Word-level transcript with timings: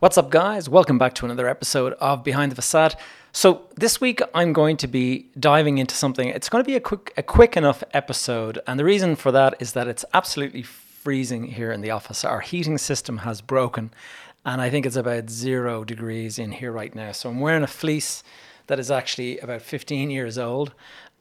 What's 0.00 0.16
up, 0.16 0.30
guys? 0.30 0.66
Welcome 0.66 0.96
back 0.96 1.12
to 1.16 1.26
another 1.26 1.46
episode 1.46 1.92
of 2.00 2.24
Behind 2.24 2.50
the 2.50 2.56
Facade. 2.56 2.96
So 3.32 3.68
this 3.76 4.00
week 4.00 4.22
I'm 4.32 4.54
going 4.54 4.78
to 4.78 4.88
be 4.88 5.26
diving 5.38 5.76
into 5.76 5.94
something. 5.94 6.30
It's 6.30 6.48
going 6.48 6.64
to 6.64 6.66
be 6.66 6.74
a 6.74 6.80
quick, 6.80 7.12
a 7.18 7.22
quick 7.22 7.54
enough 7.54 7.84
episode, 7.92 8.60
and 8.66 8.80
the 8.80 8.84
reason 8.86 9.14
for 9.14 9.30
that 9.30 9.56
is 9.60 9.74
that 9.74 9.88
it's 9.88 10.06
absolutely 10.14 10.62
freezing 10.62 11.48
here 11.48 11.70
in 11.70 11.82
the 11.82 11.90
office. 11.90 12.24
Our 12.24 12.40
heating 12.40 12.78
system 12.78 13.18
has 13.18 13.42
broken, 13.42 13.92
and 14.42 14.62
I 14.62 14.70
think 14.70 14.86
it's 14.86 14.96
about 14.96 15.28
zero 15.28 15.84
degrees 15.84 16.38
in 16.38 16.52
here 16.52 16.72
right 16.72 16.94
now. 16.94 17.12
So 17.12 17.28
I'm 17.28 17.38
wearing 17.38 17.62
a 17.62 17.66
fleece 17.66 18.22
that 18.68 18.78
is 18.78 18.90
actually 18.90 19.38
about 19.40 19.60
15 19.60 20.10
years 20.10 20.38
old, 20.38 20.72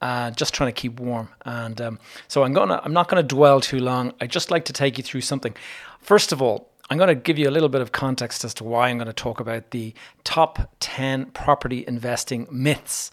uh, 0.02 0.32
just 0.32 0.54
trying 0.54 0.74
to 0.74 0.82
keep 0.82 1.02
warm. 1.02 1.28
And 1.44 1.82
um, 1.82 2.00
so 2.30 2.44
I'm 2.46 2.54
gonna, 2.54 2.80
I'm 2.82 2.94
not 2.94 3.10
going 3.10 3.22
to 3.22 3.28
dwell 3.28 3.60
too 3.60 3.80
long. 3.80 4.14
I 4.22 4.28
just 4.28 4.52
like 4.52 4.64
to 4.66 4.74
take 4.74 4.98
you 4.98 5.04
through 5.04 5.20
something. 5.20 5.54
First 6.00 6.32
of 6.32 6.42
all, 6.42 6.70
I'm 6.90 6.98
going 6.98 7.10
to 7.10 7.16
give 7.16 7.38
you 7.38 7.48
a 7.48 7.52
little 7.52 7.70
bit 7.70 7.82
of 7.82 7.92
context 7.92 8.44
as 8.44 8.54
to 8.56 8.64
why 8.64 8.90
I'm 8.90 8.98
going 8.98 9.08
to 9.08 9.14
talk 9.14 9.40
about 9.40 9.72
the 9.72 9.94
top 10.24 10.74
10 10.80 11.28
property 11.28 11.86
investing 11.88 12.48
myths 12.52 13.12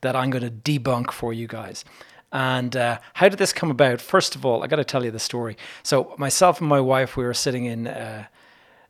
that 0.00 0.16
I'm 0.16 0.30
going 0.30 0.44
to 0.44 0.50
debunk 0.50 1.10
for 1.10 1.34
you 1.34 1.46
guys. 1.46 1.84
And 2.32 2.74
uh, 2.74 2.98
how 3.14 3.28
did 3.28 3.38
this 3.38 3.52
come 3.52 3.70
about? 3.70 4.00
First 4.00 4.34
of 4.34 4.46
all, 4.46 4.62
I 4.62 4.66
got 4.66 4.76
to 4.76 4.84
tell 4.84 5.04
you 5.04 5.10
the 5.10 5.18
story. 5.18 5.58
So, 5.82 6.14
myself 6.18 6.60
and 6.60 6.68
my 6.68 6.80
wife, 6.80 7.16
we 7.16 7.24
were 7.24 7.34
sitting 7.34 7.66
in 7.66 7.86
uh, 7.86 8.24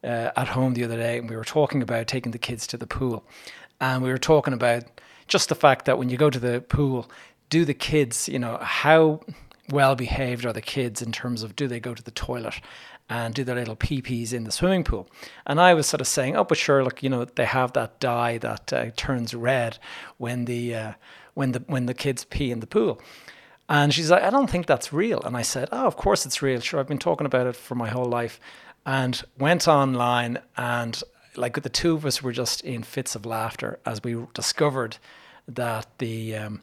uh, 0.04 0.30
at 0.36 0.48
home 0.48 0.74
the 0.74 0.84
other 0.84 0.96
day, 0.96 1.18
and 1.18 1.30
we 1.30 1.36
were 1.36 1.44
talking 1.44 1.82
about 1.82 2.06
taking 2.08 2.32
the 2.32 2.38
kids 2.38 2.66
to 2.68 2.76
the 2.76 2.86
pool, 2.86 3.24
and 3.80 4.02
we 4.02 4.10
were 4.10 4.18
talking 4.18 4.54
about 4.54 4.84
just 5.28 5.48
the 5.48 5.54
fact 5.54 5.84
that 5.84 5.98
when 5.98 6.08
you 6.08 6.16
go 6.16 6.30
to 6.30 6.38
the 6.38 6.60
pool, 6.60 7.08
do 7.48 7.64
the 7.64 7.74
kids, 7.74 8.28
you 8.28 8.38
know, 8.40 8.58
how 8.60 9.20
well 9.70 9.94
behaved 9.94 10.44
are 10.44 10.52
the 10.52 10.60
kids 10.60 11.00
in 11.00 11.12
terms 11.12 11.42
of 11.42 11.54
do 11.54 11.68
they 11.68 11.78
go 11.78 11.94
to 11.94 12.02
the 12.02 12.10
toilet 12.10 12.60
and 13.08 13.34
do 13.34 13.44
their 13.44 13.56
little 13.56 13.76
pee-pees 13.76 14.32
in 14.32 14.44
the 14.44 14.52
swimming 14.52 14.84
pool. 14.84 15.08
And 15.46 15.60
I 15.60 15.74
was 15.74 15.86
sort 15.86 16.00
of 16.00 16.06
saying, 16.06 16.36
oh, 16.36 16.44
but 16.44 16.58
sure, 16.58 16.84
look, 16.84 17.02
you 17.02 17.08
know, 17.08 17.24
they 17.24 17.46
have 17.46 17.72
that 17.72 18.00
dye 18.00 18.38
that 18.38 18.72
uh, 18.72 18.90
turns 18.96 19.34
red 19.34 19.78
when 20.18 20.44
the 20.44 20.74
uh, 20.74 20.92
when 21.34 21.52
the 21.52 21.62
when 21.66 21.86
the 21.86 21.94
kids 21.94 22.24
pee 22.24 22.50
in 22.50 22.60
the 22.60 22.66
pool. 22.66 23.00
And 23.68 23.92
she's 23.92 24.10
like, 24.10 24.22
I 24.22 24.30
don't 24.30 24.48
think 24.48 24.66
that's 24.66 24.92
real. 24.92 25.20
And 25.22 25.36
I 25.36 25.42
said, 25.42 25.68
Oh, 25.72 25.86
of 25.86 25.96
course 25.96 26.24
it's 26.24 26.40
real. 26.42 26.60
Sure, 26.60 26.80
I've 26.80 26.88
been 26.88 26.98
talking 26.98 27.26
about 27.26 27.46
it 27.46 27.56
for 27.56 27.74
my 27.74 27.88
whole 27.88 28.06
life. 28.06 28.40
And 28.86 29.22
went 29.38 29.68
online 29.68 30.38
and 30.56 31.02
like 31.36 31.62
the 31.62 31.68
two 31.68 31.94
of 31.94 32.06
us 32.06 32.22
were 32.22 32.32
just 32.32 32.62
in 32.62 32.82
fits 32.82 33.14
of 33.14 33.26
laughter 33.26 33.78
as 33.84 34.02
we 34.02 34.16
discovered 34.32 34.96
that 35.46 35.86
the 35.98 36.36
um, 36.36 36.62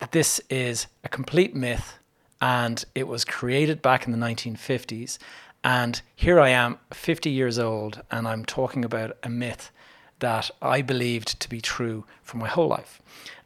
that 0.00 0.12
this 0.12 0.40
is 0.50 0.86
a 1.04 1.08
complete 1.08 1.54
myth 1.54 1.98
and 2.40 2.84
it 2.94 3.08
was 3.08 3.24
created 3.24 3.80
back 3.80 4.04
in 4.06 4.12
the 4.12 4.18
1950s 4.18 5.18
and 5.64 6.02
here 6.14 6.38
I 6.38 6.50
am, 6.50 6.78
50 6.92 7.30
years 7.30 7.58
old, 7.58 8.02
and 8.10 8.28
I'm 8.28 8.44
talking 8.44 8.84
about 8.84 9.16
a 9.22 9.30
myth 9.30 9.72
that 10.18 10.50
I 10.60 10.82
believed 10.82 11.40
to 11.40 11.48
be 11.48 11.62
true 11.62 12.04
for 12.22 12.36
my 12.36 12.48
whole 12.48 12.68
life. 12.68 13.00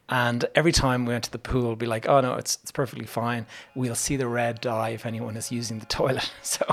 And 0.09 0.45
every 0.53 0.73
time 0.73 1.05
we 1.05 1.13
went 1.13 1.23
to 1.25 1.31
the 1.31 1.39
pool, 1.39 1.77
be 1.77 1.85
like, 1.85 2.09
oh 2.09 2.19
no, 2.19 2.33
it's, 2.33 2.57
it's 2.61 2.71
perfectly 2.71 3.05
fine. 3.05 3.45
We'll 3.73 3.95
see 3.95 4.17
the 4.17 4.27
red 4.27 4.59
dye 4.59 4.89
if 4.89 5.05
anyone 5.05 5.37
is 5.37 5.51
using 5.51 5.79
the 5.79 5.85
toilet. 5.97 6.31
So, 6.43 6.65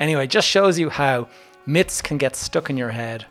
anyway, 0.00 0.26
just 0.26 0.48
shows 0.48 0.78
you 0.78 0.90
how 0.90 1.28
myths 1.66 2.02
can 2.02 2.18
get 2.18 2.34
stuck 2.34 2.68
in 2.68 2.76
your 2.76 2.90
head 2.90 3.26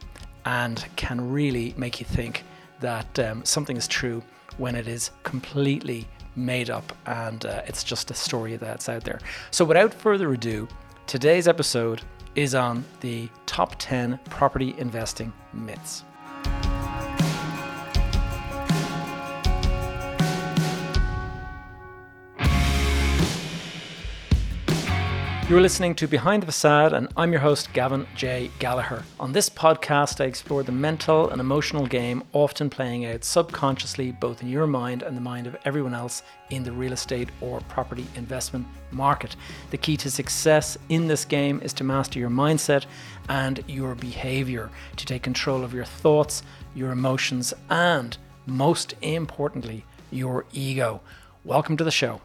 and 0.46 0.86
can 0.96 1.32
really 1.32 1.74
make 1.78 2.00
you 2.00 2.06
think 2.06 2.44
that 2.80 3.20
um, 3.20 3.44
something 3.44 3.76
is 3.76 3.88
true 3.88 4.24
when 4.58 4.76
it 4.76 4.88
is 4.88 5.12
completely 5.24 6.08
made 6.36 6.70
up 6.70 6.96
and 7.06 7.46
uh, 7.46 7.64
it's 7.66 7.84
just 7.84 8.12
a 8.12 8.14
story 8.14 8.56
that's 8.56 8.88
out 8.88 9.04
there. 9.04 9.20
So, 9.52 9.66
without 9.66 9.94
further 9.94 10.32
ado, 10.32 10.68
Today's 11.10 11.48
episode 11.48 12.04
is 12.36 12.54
on 12.54 12.86
the 13.00 13.30
top 13.48 13.78
10 13.80 14.20
property 14.30 14.76
investing 14.78 15.34
myths. 15.54 16.04
You're 25.50 25.62
listening 25.62 25.96
to 25.96 26.08
Behind 26.08 26.44
the 26.44 26.46
Facade, 26.46 26.94
and 26.94 27.08
I'm 27.18 27.32
your 27.32 27.42
host, 27.42 27.74
Gavin 27.74 28.06
J. 28.16 28.52
Gallagher. 28.60 29.04
On 29.20 29.32
this 29.32 29.50
podcast, 29.50 30.22
I 30.22 30.26
explore 30.26 30.62
the 30.62 30.72
mental 30.72 31.32
and 31.32 31.42
emotional 31.42 31.88
game 31.88 32.22
often 32.34 32.70
playing 32.70 33.08
out 33.08 33.24
subconsciously, 33.24 34.12
both 34.12 34.44
in 34.44 34.50
your 34.50 34.68
mind 34.68 35.02
and 35.02 35.18
the 35.18 35.22
mind 35.22 35.48
of 35.48 35.58
everyone 35.66 35.96
else 35.96 36.22
in 36.52 36.62
the 36.62 36.72
real 36.72 36.94
estate 36.94 37.30
or 37.42 37.62
property 37.62 38.06
investment 38.14 38.68
market. 38.92 39.36
The 39.72 39.80
key 39.80 39.98
to 39.98 40.12
success 40.12 40.78
in 40.90 41.08
this 41.08 41.26
game 41.26 41.60
is 41.64 41.74
to 41.74 41.84
master 41.84 42.20
your 42.20 42.30
mindset 42.30 42.86
and 43.28 43.64
your 43.68 43.96
behavior, 43.96 44.70
to 44.98 45.06
take 45.08 45.24
control 45.24 45.64
of 45.64 45.74
your 45.74 45.84
thoughts, 45.84 46.44
your 46.76 46.92
emotions, 46.92 47.56
and 47.72 48.16
most 48.46 48.94
importantly, 49.02 49.84
your 50.12 50.46
ego. 50.54 51.02
Welcome 51.44 51.76
to 51.78 51.84
the 51.84 51.90
show. 51.90 52.22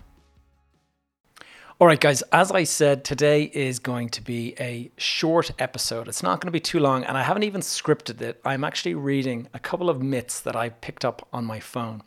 All 1.85 1.89
right, 1.89 2.01
guys, 2.01 2.23
as 2.33 2.51
I 2.51 2.65
said, 2.65 3.05
today 3.05 3.43
is 3.43 3.79
going 3.79 4.09
to 4.09 4.23
be 4.23 4.55
a 4.59 4.91
short 4.97 5.51
episode. 5.59 6.09
It's 6.09 6.23
not 6.23 6.41
going 6.41 6.49
to 6.49 6.51
be 6.51 6.59
too 6.59 6.81
long, 6.81 7.05
and 7.05 7.15
I 7.19 7.23
haven't 7.23 7.43
even 7.43 7.61
scripted 7.61 8.23
it. 8.23 8.41
I'm 8.43 8.65
actually 8.65 8.95
reading 8.95 9.49
a 9.53 9.59
couple 9.59 9.91
of 9.91 10.01
myths 10.01 10.41
that 10.41 10.57
I 10.57 10.71
picked 10.71 11.05
up 11.05 11.29
on 11.31 11.45
my 11.45 11.61
phone. 11.61 12.03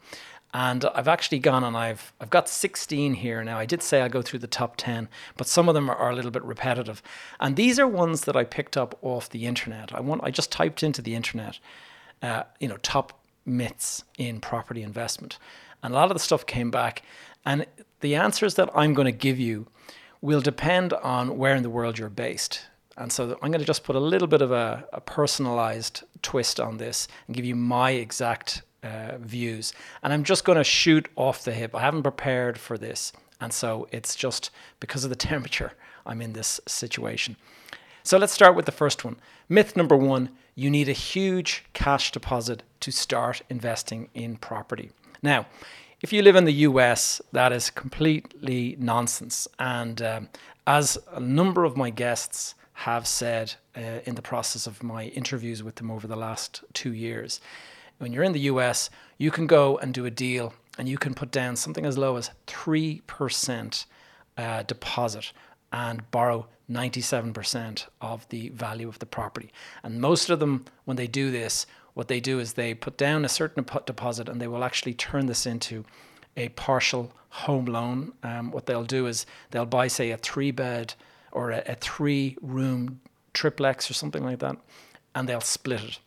And 0.51 0.83
I've 0.95 1.07
actually 1.07 1.37
gone 1.37 1.63
and 1.63 1.77
I've 1.77 2.11
I've 2.19 2.31
got 2.31 2.49
16 2.49 3.13
here 3.13 3.43
now. 3.43 3.59
I 3.59 3.67
did 3.67 3.83
say 3.83 4.01
I'll 4.01 4.09
go 4.09 4.23
through 4.23 4.39
the 4.39 4.47
top 4.47 4.77
10, 4.77 5.09
but 5.37 5.45
some 5.45 5.69
of 5.69 5.75
them 5.75 5.91
are, 5.91 5.95
are 5.95 6.09
a 6.09 6.15
little 6.15 6.31
bit 6.31 6.43
repetitive. 6.43 7.03
And 7.39 7.55
these 7.55 7.77
are 7.77 7.87
ones 7.87 8.21
that 8.21 8.35
I 8.35 8.45
picked 8.45 8.77
up 8.77 8.97
off 9.03 9.29
the 9.29 9.45
internet. 9.45 9.93
I 9.93 9.99
want 9.99 10.23
I 10.23 10.31
just 10.31 10.51
typed 10.51 10.81
into 10.81 11.03
the 11.03 11.13
internet, 11.13 11.59
uh, 12.23 12.45
you 12.59 12.67
know, 12.67 12.77
top 12.77 13.21
myths 13.45 14.03
in 14.17 14.39
property 14.39 14.81
investment, 14.81 15.37
and 15.83 15.93
a 15.93 15.95
lot 15.95 16.09
of 16.09 16.15
the 16.15 16.23
stuff 16.23 16.47
came 16.47 16.71
back. 16.71 17.03
And 17.45 17.67
the 18.01 18.15
answers 18.15 18.55
that 18.55 18.69
I'm 18.75 18.93
going 18.93 19.05
to 19.05 19.11
give 19.11 19.39
you 19.39 19.67
will 20.21 20.41
depend 20.41 20.93
on 20.93 21.37
where 21.37 21.55
in 21.55 21.63
the 21.63 21.69
world 21.69 21.97
you're 21.97 22.09
based. 22.09 22.61
And 22.97 23.11
so 23.11 23.37
I'm 23.41 23.51
going 23.51 23.59
to 23.59 23.65
just 23.65 23.83
put 23.83 23.95
a 23.95 23.99
little 23.99 24.27
bit 24.27 24.41
of 24.41 24.51
a, 24.51 24.85
a 24.91 25.01
personalized 25.01 26.03
twist 26.21 26.59
on 26.59 26.77
this 26.77 27.07
and 27.27 27.35
give 27.35 27.45
you 27.45 27.55
my 27.55 27.91
exact 27.91 28.63
uh, 28.83 29.17
views. 29.19 29.73
And 30.01 30.11
I'm 30.11 30.23
just 30.23 30.45
going 30.45 30.57
to 30.57 30.63
shoot 30.63 31.07
off 31.15 31.43
the 31.43 31.53
hip. 31.53 31.75
I 31.75 31.81
haven't 31.81 32.03
prepared 32.03 32.57
for 32.57 32.77
this. 32.77 33.13
And 33.39 33.53
so 33.53 33.87
it's 33.91 34.15
just 34.15 34.49
because 34.79 35.03
of 35.03 35.11
the 35.11 35.15
temperature, 35.31 35.73
I'm 36.05 36.21
in 36.21 36.33
this 36.33 36.59
situation. 36.67 37.35
So 38.03 38.17
let's 38.17 38.33
start 38.33 38.55
with 38.55 38.65
the 38.65 38.71
first 38.71 39.05
one. 39.05 39.17
Myth 39.49 39.75
number 39.75 39.95
one 39.95 40.29
you 40.57 40.71
need 40.71 40.89
a 40.89 40.93
huge 40.93 41.65
cash 41.73 42.11
deposit 42.11 42.63
to 42.79 42.91
start 42.91 43.43
investing 43.47 44.09
in 44.15 44.37
property. 44.37 44.89
Now, 45.21 45.45
if 46.01 46.13
you 46.13 46.21
live 46.21 46.35
in 46.35 46.45
the 46.45 46.53
US, 46.53 47.21
that 47.31 47.51
is 47.51 47.69
completely 47.69 48.75
nonsense. 48.79 49.47
And 49.57 50.01
um, 50.01 50.29
as 50.67 50.97
a 51.11 51.19
number 51.19 51.63
of 51.63 51.75
my 51.75 51.89
guests 51.89 52.53
have 52.73 53.07
said 53.07 53.55
uh, 53.75 54.01
in 54.05 54.15
the 54.15 54.21
process 54.21 54.67
of 54.67 54.83
my 54.83 55.05
interviews 55.05 55.63
with 55.63 55.75
them 55.75 55.89
over 55.89 56.05
the 56.05 56.15
last 56.15 56.63
two 56.73 56.93
years, 56.93 57.41
when 57.97 58.13
you're 58.13 58.23
in 58.23 58.33
the 58.33 58.41
US, 58.41 58.91
you 59.17 59.31
can 59.31 59.47
go 59.47 59.77
and 59.79 59.93
do 59.93 60.05
a 60.05 60.11
deal 60.11 60.53
and 60.77 60.87
you 60.87 60.99
can 60.99 61.15
put 61.15 61.31
down 61.31 61.55
something 61.55 61.85
as 61.85 61.97
low 61.97 62.17
as 62.17 62.29
3% 62.45 63.85
uh, 64.37 64.63
deposit 64.63 65.33
and 65.71 66.09
borrow 66.11 66.47
97% 66.69 67.87
of 68.01 68.27
the 68.29 68.49
value 68.49 68.87
of 68.87 68.99
the 68.99 69.05
property. 69.07 69.51
And 69.81 69.99
most 69.99 70.29
of 70.29 70.39
them, 70.39 70.65
when 70.85 70.97
they 70.97 71.07
do 71.07 71.31
this, 71.31 71.65
what 71.97 72.09
they 72.09 72.19
do 72.19 72.39
is 72.39 72.53
they 72.53 72.75
put 72.75 72.95
down 72.95 73.25
a 73.25 73.29
certain 73.29 73.65
deposit 73.87 74.29
and 74.29 74.39
they 74.39 74.47
will 74.47 74.63
actually 74.63 74.93
turn 74.93 75.25
this 75.25 75.47
into 75.47 75.83
a 76.35 76.49
partial 76.49 77.11
home 77.29 77.65
loan. 77.65 78.13
Um, 78.21 78.51
what 78.51 78.67
they'll 78.67 78.83
do 78.83 79.07
is 79.07 79.25
they'll 79.49 79.65
buy, 79.65 79.87
say, 79.87 80.11
a 80.11 80.17
three 80.17 80.51
bed 80.51 80.93
or 81.31 81.49
a, 81.49 81.63
a 81.65 81.73
three 81.73 82.37
room 82.39 82.99
triplex 83.33 83.89
or 83.89 83.95
something 83.95 84.23
like 84.23 84.37
that, 84.39 84.57
and 85.15 85.27
they'll 85.27 85.41
split 85.41 85.83
it. 85.83 85.99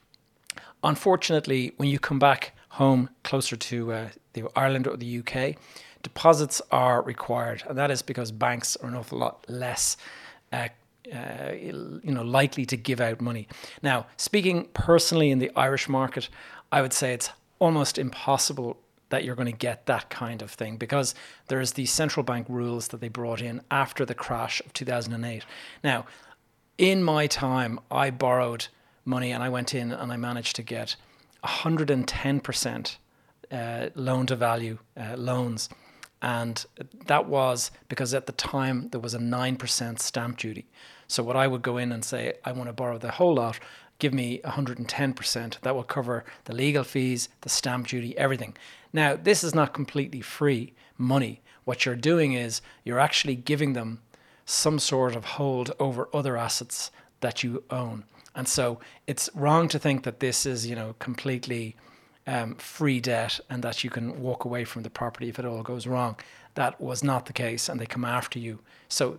Unfortunately, 0.84 1.72
when 1.76 1.88
you 1.88 1.98
come 1.98 2.20
back 2.20 2.52
home 2.68 3.10
closer 3.24 3.56
to 3.56 3.92
uh, 3.92 4.08
the 4.34 4.44
Ireland 4.54 4.86
or 4.86 4.96
the 4.96 5.18
UK, 5.18 5.56
deposits 6.04 6.62
are 6.70 7.02
required, 7.02 7.64
and 7.68 7.76
that 7.76 7.90
is 7.90 8.00
because 8.00 8.30
banks 8.30 8.76
are 8.76 8.88
an 8.88 8.94
awful 8.94 9.18
lot 9.18 9.44
less 9.48 9.96
uh, 10.52 10.68
uh, 11.12 11.52
you 11.52 12.12
know, 12.12 12.22
likely 12.22 12.64
to 12.66 12.76
give 12.76 13.00
out 13.00 13.20
money. 13.20 13.48
Now, 13.82 14.06
speaking 14.16 14.68
personally 14.74 15.30
in 15.30 15.38
the 15.38 15.50
Irish 15.56 15.88
market, 15.88 16.28
I 16.72 16.82
would 16.82 16.92
say 16.92 17.12
it's 17.12 17.30
almost 17.58 17.98
impossible 17.98 18.78
that 19.10 19.24
you're 19.24 19.34
going 19.34 19.46
to 19.46 19.52
get 19.52 19.86
that 19.86 20.08
kind 20.08 20.40
of 20.40 20.50
thing 20.50 20.76
because 20.76 21.14
there's 21.48 21.72
the 21.72 21.86
central 21.86 22.22
bank 22.22 22.46
rules 22.48 22.88
that 22.88 23.00
they 23.00 23.08
brought 23.08 23.42
in 23.42 23.60
after 23.70 24.04
the 24.04 24.14
crash 24.14 24.60
of 24.60 24.72
2008. 24.72 25.44
Now, 25.84 26.06
in 26.78 27.02
my 27.02 27.26
time, 27.26 27.78
I 27.90 28.10
borrowed 28.10 28.68
money 29.04 29.32
and 29.32 29.42
I 29.42 29.48
went 29.48 29.74
in 29.74 29.92
and 29.92 30.12
I 30.12 30.16
managed 30.16 30.56
to 30.56 30.62
get 30.62 30.96
110% 31.44 32.96
uh, 33.50 33.88
loan 33.94 34.26
to 34.26 34.36
value 34.36 34.78
uh, 34.96 35.16
loans. 35.16 35.68
And 36.22 36.64
that 37.06 37.26
was 37.26 37.70
because 37.88 38.12
at 38.12 38.26
the 38.26 38.32
time 38.32 38.88
there 38.90 39.00
was 39.00 39.14
a 39.14 39.18
9% 39.18 39.98
stamp 40.00 40.38
duty. 40.38 40.66
So 41.08 41.22
what 41.22 41.36
I 41.36 41.46
would 41.46 41.62
go 41.62 41.76
in 41.76 41.92
and 41.92 42.04
say, 42.04 42.34
I 42.44 42.52
want 42.52 42.68
to 42.68 42.72
borrow 42.72 42.98
the 42.98 43.12
whole 43.12 43.34
lot, 43.34 43.58
give 43.98 44.12
me 44.12 44.40
110%. 44.44 45.60
That 45.60 45.74
will 45.74 45.82
cover 45.82 46.24
the 46.44 46.54
legal 46.54 46.84
fees, 46.84 47.28
the 47.40 47.48
stamp 47.48 47.88
duty, 47.88 48.16
everything. 48.18 48.56
Now, 48.92 49.16
this 49.16 49.42
is 49.42 49.54
not 49.54 49.74
completely 49.74 50.20
free 50.20 50.72
money. 50.98 51.40
What 51.64 51.86
you're 51.86 51.96
doing 51.96 52.32
is 52.32 52.60
you're 52.84 52.98
actually 52.98 53.36
giving 53.36 53.72
them 53.72 54.00
some 54.44 54.78
sort 54.78 55.14
of 55.14 55.24
hold 55.24 55.72
over 55.78 56.08
other 56.12 56.36
assets 56.36 56.90
that 57.20 57.42
you 57.42 57.62
own. 57.70 58.04
And 58.34 58.48
so 58.48 58.80
it's 59.06 59.30
wrong 59.34 59.68
to 59.68 59.78
think 59.78 60.04
that 60.04 60.20
this 60.20 60.46
is, 60.46 60.66
you 60.66 60.74
know, 60.74 60.94
completely 60.98 61.76
um, 62.30 62.54
free 62.54 63.00
debt 63.00 63.40
and 63.50 63.64
that 63.64 63.82
you 63.82 63.90
can 63.90 64.22
walk 64.22 64.44
away 64.44 64.64
from 64.64 64.84
the 64.84 64.90
property 64.90 65.28
if 65.28 65.38
it 65.38 65.44
all 65.44 65.62
goes 65.62 65.86
wrong. 65.86 66.16
That 66.54 66.80
was 66.80 67.02
not 67.02 67.26
the 67.26 67.32
case, 67.32 67.68
and 67.68 67.80
they 67.80 67.86
come 67.86 68.04
after 68.04 68.38
you. 68.38 68.60
So 68.88 69.18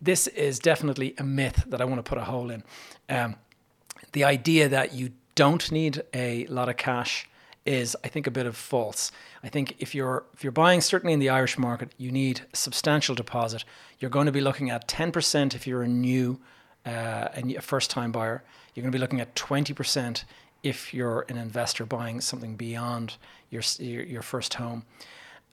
this 0.00 0.26
is 0.26 0.58
definitely 0.58 1.14
a 1.16 1.22
myth 1.22 1.64
that 1.68 1.80
I 1.80 1.84
want 1.84 2.04
to 2.04 2.08
put 2.08 2.18
a 2.18 2.24
hole 2.24 2.50
in. 2.50 2.64
Um, 3.08 3.36
the 4.12 4.24
idea 4.24 4.68
that 4.68 4.92
you 4.92 5.10
don't 5.36 5.70
need 5.70 6.02
a 6.12 6.44
lot 6.46 6.68
of 6.68 6.76
cash 6.76 7.28
is, 7.64 7.96
I 8.02 8.08
think, 8.08 8.26
a 8.26 8.32
bit 8.32 8.46
of 8.46 8.56
false. 8.56 9.12
I 9.44 9.48
think 9.48 9.76
if 9.78 9.94
you're 9.94 10.24
if 10.34 10.42
you're 10.42 10.50
buying, 10.50 10.80
certainly 10.80 11.12
in 11.12 11.20
the 11.20 11.28
Irish 11.28 11.56
market, 11.56 11.92
you 11.98 12.10
need 12.10 12.40
substantial 12.52 13.14
deposit. 13.14 13.64
You're 14.00 14.10
going 14.10 14.26
to 14.26 14.32
be 14.32 14.40
looking 14.40 14.70
at 14.70 14.88
10% 14.88 15.54
if 15.54 15.66
you're 15.68 15.82
a 15.82 15.88
new, 15.88 16.40
uh, 16.84 17.28
a 17.32 17.60
first 17.60 17.90
time 17.90 18.10
buyer. 18.10 18.42
You're 18.74 18.82
going 18.82 18.92
to 18.92 18.96
be 18.96 19.00
looking 19.00 19.20
at 19.20 19.36
20% 19.36 20.24
if 20.62 20.92
you're 20.94 21.24
an 21.28 21.36
investor 21.36 21.84
buying 21.84 22.20
something 22.20 22.56
beyond 22.56 23.16
your 23.50 23.62
your, 23.78 24.02
your 24.02 24.22
first 24.22 24.54
home. 24.54 24.84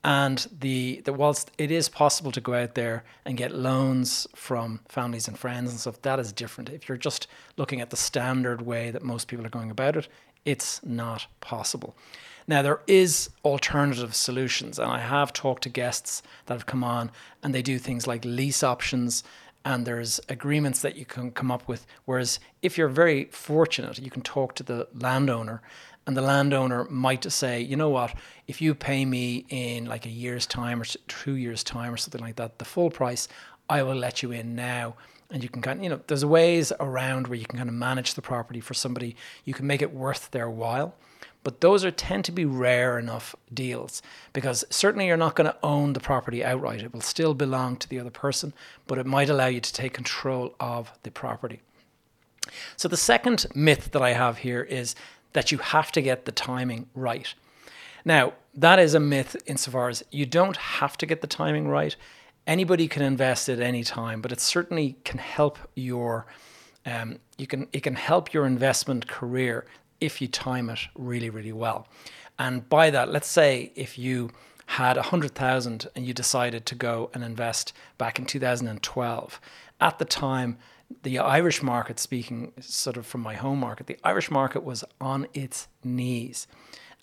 And 0.04 0.46
the, 0.60 1.02
the 1.04 1.12
whilst 1.12 1.50
it 1.58 1.72
is 1.72 1.88
possible 1.88 2.30
to 2.30 2.40
go 2.40 2.54
out 2.54 2.74
there 2.76 3.04
and 3.24 3.36
get 3.36 3.52
loans 3.52 4.28
from 4.34 4.80
families 4.88 5.26
and 5.26 5.36
friends 5.36 5.70
and 5.70 5.80
stuff, 5.80 6.00
that 6.02 6.20
is 6.20 6.32
different. 6.32 6.70
If 6.70 6.88
you're 6.88 6.96
just 6.96 7.26
looking 7.56 7.80
at 7.80 7.90
the 7.90 7.96
standard 7.96 8.62
way 8.62 8.92
that 8.92 9.02
most 9.02 9.26
people 9.26 9.44
are 9.44 9.50
going 9.50 9.72
about 9.72 9.96
it, 9.96 10.08
it's 10.44 10.80
not 10.84 11.26
possible. 11.40 11.96
Now 12.46 12.62
there 12.62 12.80
is 12.86 13.28
alternative 13.44 14.14
solutions, 14.14 14.78
and 14.78 14.90
I 14.90 15.00
have 15.00 15.32
talked 15.32 15.64
to 15.64 15.68
guests 15.68 16.22
that 16.46 16.54
have 16.54 16.64
come 16.64 16.82
on, 16.82 17.10
and 17.42 17.54
they 17.54 17.60
do 17.60 17.78
things 17.78 18.06
like 18.06 18.24
lease 18.24 18.62
options, 18.62 19.22
and 19.68 19.84
there's 19.84 20.18
agreements 20.30 20.80
that 20.80 20.96
you 20.96 21.04
can 21.04 21.30
come 21.30 21.50
up 21.50 21.68
with. 21.68 21.86
Whereas 22.06 22.40
if 22.62 22.78
you're 22.78 22.88
very 22.88 23.26
fortunate, 23.26 23.98
you 23.98 24.10
can 24.10 24.22
talk 24.22 24.54
to 24.54 24.62
the 24.62 24.88
landowner 24.94 25.60
and 26.06 26.16
the 26.16 26.22
landowner 26.22 26.84
might 26.84 27.30
say, 27.30 27.60
you 27.60 27.76
know 27.76 27.90
what, 27.90 28.14
if 28.46 28.62
you 28.62 28.74
pay 28.74 29.04
me 29.04 29.44
in 29.50 29.84
like 29.84 30.06
a 30.06 30.08
year's 30.08 30.46
time 30.46 30.80
or 30.80 30.86
two 31.06 31.34
years' 31.34 31.62
time 31.62 31.92
or 31.92 31.98
something 31.98 32.22
like 32.22 32.36
that, 32.36 32.58
the 32.58 32.64
full 32.64 32.88
price, 32.88 33.28
I 33.68 33.82
will 33.82 33.94
let 33.94 34.22
you 34.22 34.32
in 34.32 34.54
now. 34.54 34.94
And 35.30 35.42
you 35.42 35.50
can 35.50 35.60
kind 35.60 35.80
of, 35.80 35.84
you 35.84 35.90
know, 35.90 36.00
there's 36.06 36.24
ways 36.24 36.72
around 36.80 37.28
where 37.28 37.38
you 37.38 37.44
can 37.44 37.58
kind 37.58 37.68
of 37.68 37.74
manage 37.74 38.14
the 38.14 38.22
property 38.22 38.60
for 38.60 38.72
somebody. 38.72 39.16
You 39.44 39.52
can 39.52 39.66
make 39.66 39.82
it 39.82 39.92
worth 39.92 40.30
their 40.30 40.48
while. 40.48 40.94
But 41.44 41.60
those 41.60 41.84
are 41.84 41.90
tend 41.90 42.24
to 42.26 42.32
be 42.32 42.44
rare 42.44 42.98
enough 42.98 43.34
deals 43.52 44.02
because 44.32 44.64
certainly 44.70 45.06
you're 45.06 45.16
not 45.16 45.36
going 45.36 45.50
to 45.50 45.56
own 45.62 45.92
the 45.92 46.00
property 46.00 46.44
outright. 46.44 46.82
It 46.82 46.92
will 46.92 47.00
still 47.00 47.32
belong 47.32 47.76
to 47.76 47.88
the 47.88 47.98
other 48.00 48.10
person, 48.10 48.52
but 48.86 48.98
it 48.98 49.06
might 49.06 49.30
allow 49.30 49.46
you 49.46 49.60
to 49.60 49.72
take 49.72 49.94
control 49.94 50.54
of 50.60 50.92
the 51.04 51.10
property. 51.10 51.62
So 52.76 52.88
the 52.88 52.96
second 52.96 53.46
myth 53.54 53.90
that 53.92 54.02
I 54.02 54.12
have 54.12 54.38
here 54.38 54.62
is 54.62 54.94
that 55.32 55.52
you 55.52 55.58
have 55.58 55.92
to 55.92 56.02
get 56.02 56.24
the 56.24 56.32
timing 56.32 56.88
right. 56.94 57.32
Now, 58.04 58.34
that 58.54 58.78
is 58.78 58.94
a 58.94 59.00
myth 59.00 59.36
insofar 59.46 59.88
as 59.88 60.04
you 60.10 60.26
don't 60.26 60.56
have 60.56 60.96
to 60.98 61.06
get 61.06 61.20
the 61.20 61.26
timing 61.26 61.68
right. 61.68 61.94
Anybody 62.46 62.88
can 62.88 63.02
invest 63.02 63.48
at 63.48 63.60
any 63.60 63.84
time, 63.84 64.20
but 64.20 64.32
it 64.32 64.40
certainly 64.40 64.96
can 65.04 65.18
help 65.18 65.58
your 65.74 66.26
um, 66.86 67.18
you 67.36 67.46
can 67.46 67.68
it 67.72 67.82
can 67.82 67.94
help 67.94 68.32
your 68.32 68.46
investment 68.46 69.06
career 69.06 69.66
if 70.00 70.20
you 70.20 70.28
time 70.28 70.70
it 70.70 70.80
really 70.94 71.30
really 71.30 71.52
well. 71.52 71.86
And 72.38 72.68
by 72.68 72.90
that, 72.90 73.10
let's 73.10 73.28
say 73.28 73.72
if 73.74 73.98
you 73.98 74.30
had 74.66 74.96
a 74.96 75.02
hundred 75.02 75.34
thousand 75.34 75.88
and 75.96 76.06
you 76.06 76.12
decided 76.12 76.66
to 76.66 76.74
go 76.74 77.10
and 77.14 77.24
invest 77.24 77.72
back 77.96 78.18
in 78.18 78.26
2012, 78.26 79.40
at 79.80 79.98
the 79.98 80.04
time 80.04 80.58
the 81.02 81.18
Irish 81.18 81.62
market, 81.62 81.98
speaking 81.98 82.52
sort 82.60 82.96
of 82.96 83.06
from 83.06 83.22
my 83.22 83.34
home 83.34 83.58
market, 83.58 83.86
the 83.86 83.98
Irish 84.04 84.30
market 84.30 84.62
was 84.62 84.84
on 85.00 85.26
its 85.34 85.68
knees. 85.82 86.46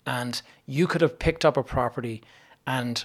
And 0.06 0.40
you 0.64 0.86
could 0.86 1.00
have 1.00 1.18
picked 1.18 1.44
up 1.44 1.56
a 1.56 1.62
property 1.62 2.22
and 2.66 3.04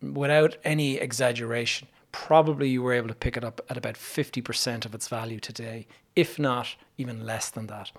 without 0.00 0.56
any 0.64 0.96
exaggeration, 0.96 1.88
probably 2.12 2.68
you 2.68 2.82
were 2.82 2.92
able 2.92 3.08
to 3.08 3.14
pick 3.14 3.36
it 3.36 3.44
up 3.44 3.60
at 3.68 3.76
about 3.76 3.94
50% 3.94 4.84
of 4.84 4.94
its 4.94 5.08
value 5.08 5.40
today, 5.40 5.86
if 6.14 6.38
not 6.38 6.76
even 6.98 7.24
less 7.24 7.50
than 7.50 7.66
that. 7.68 7.90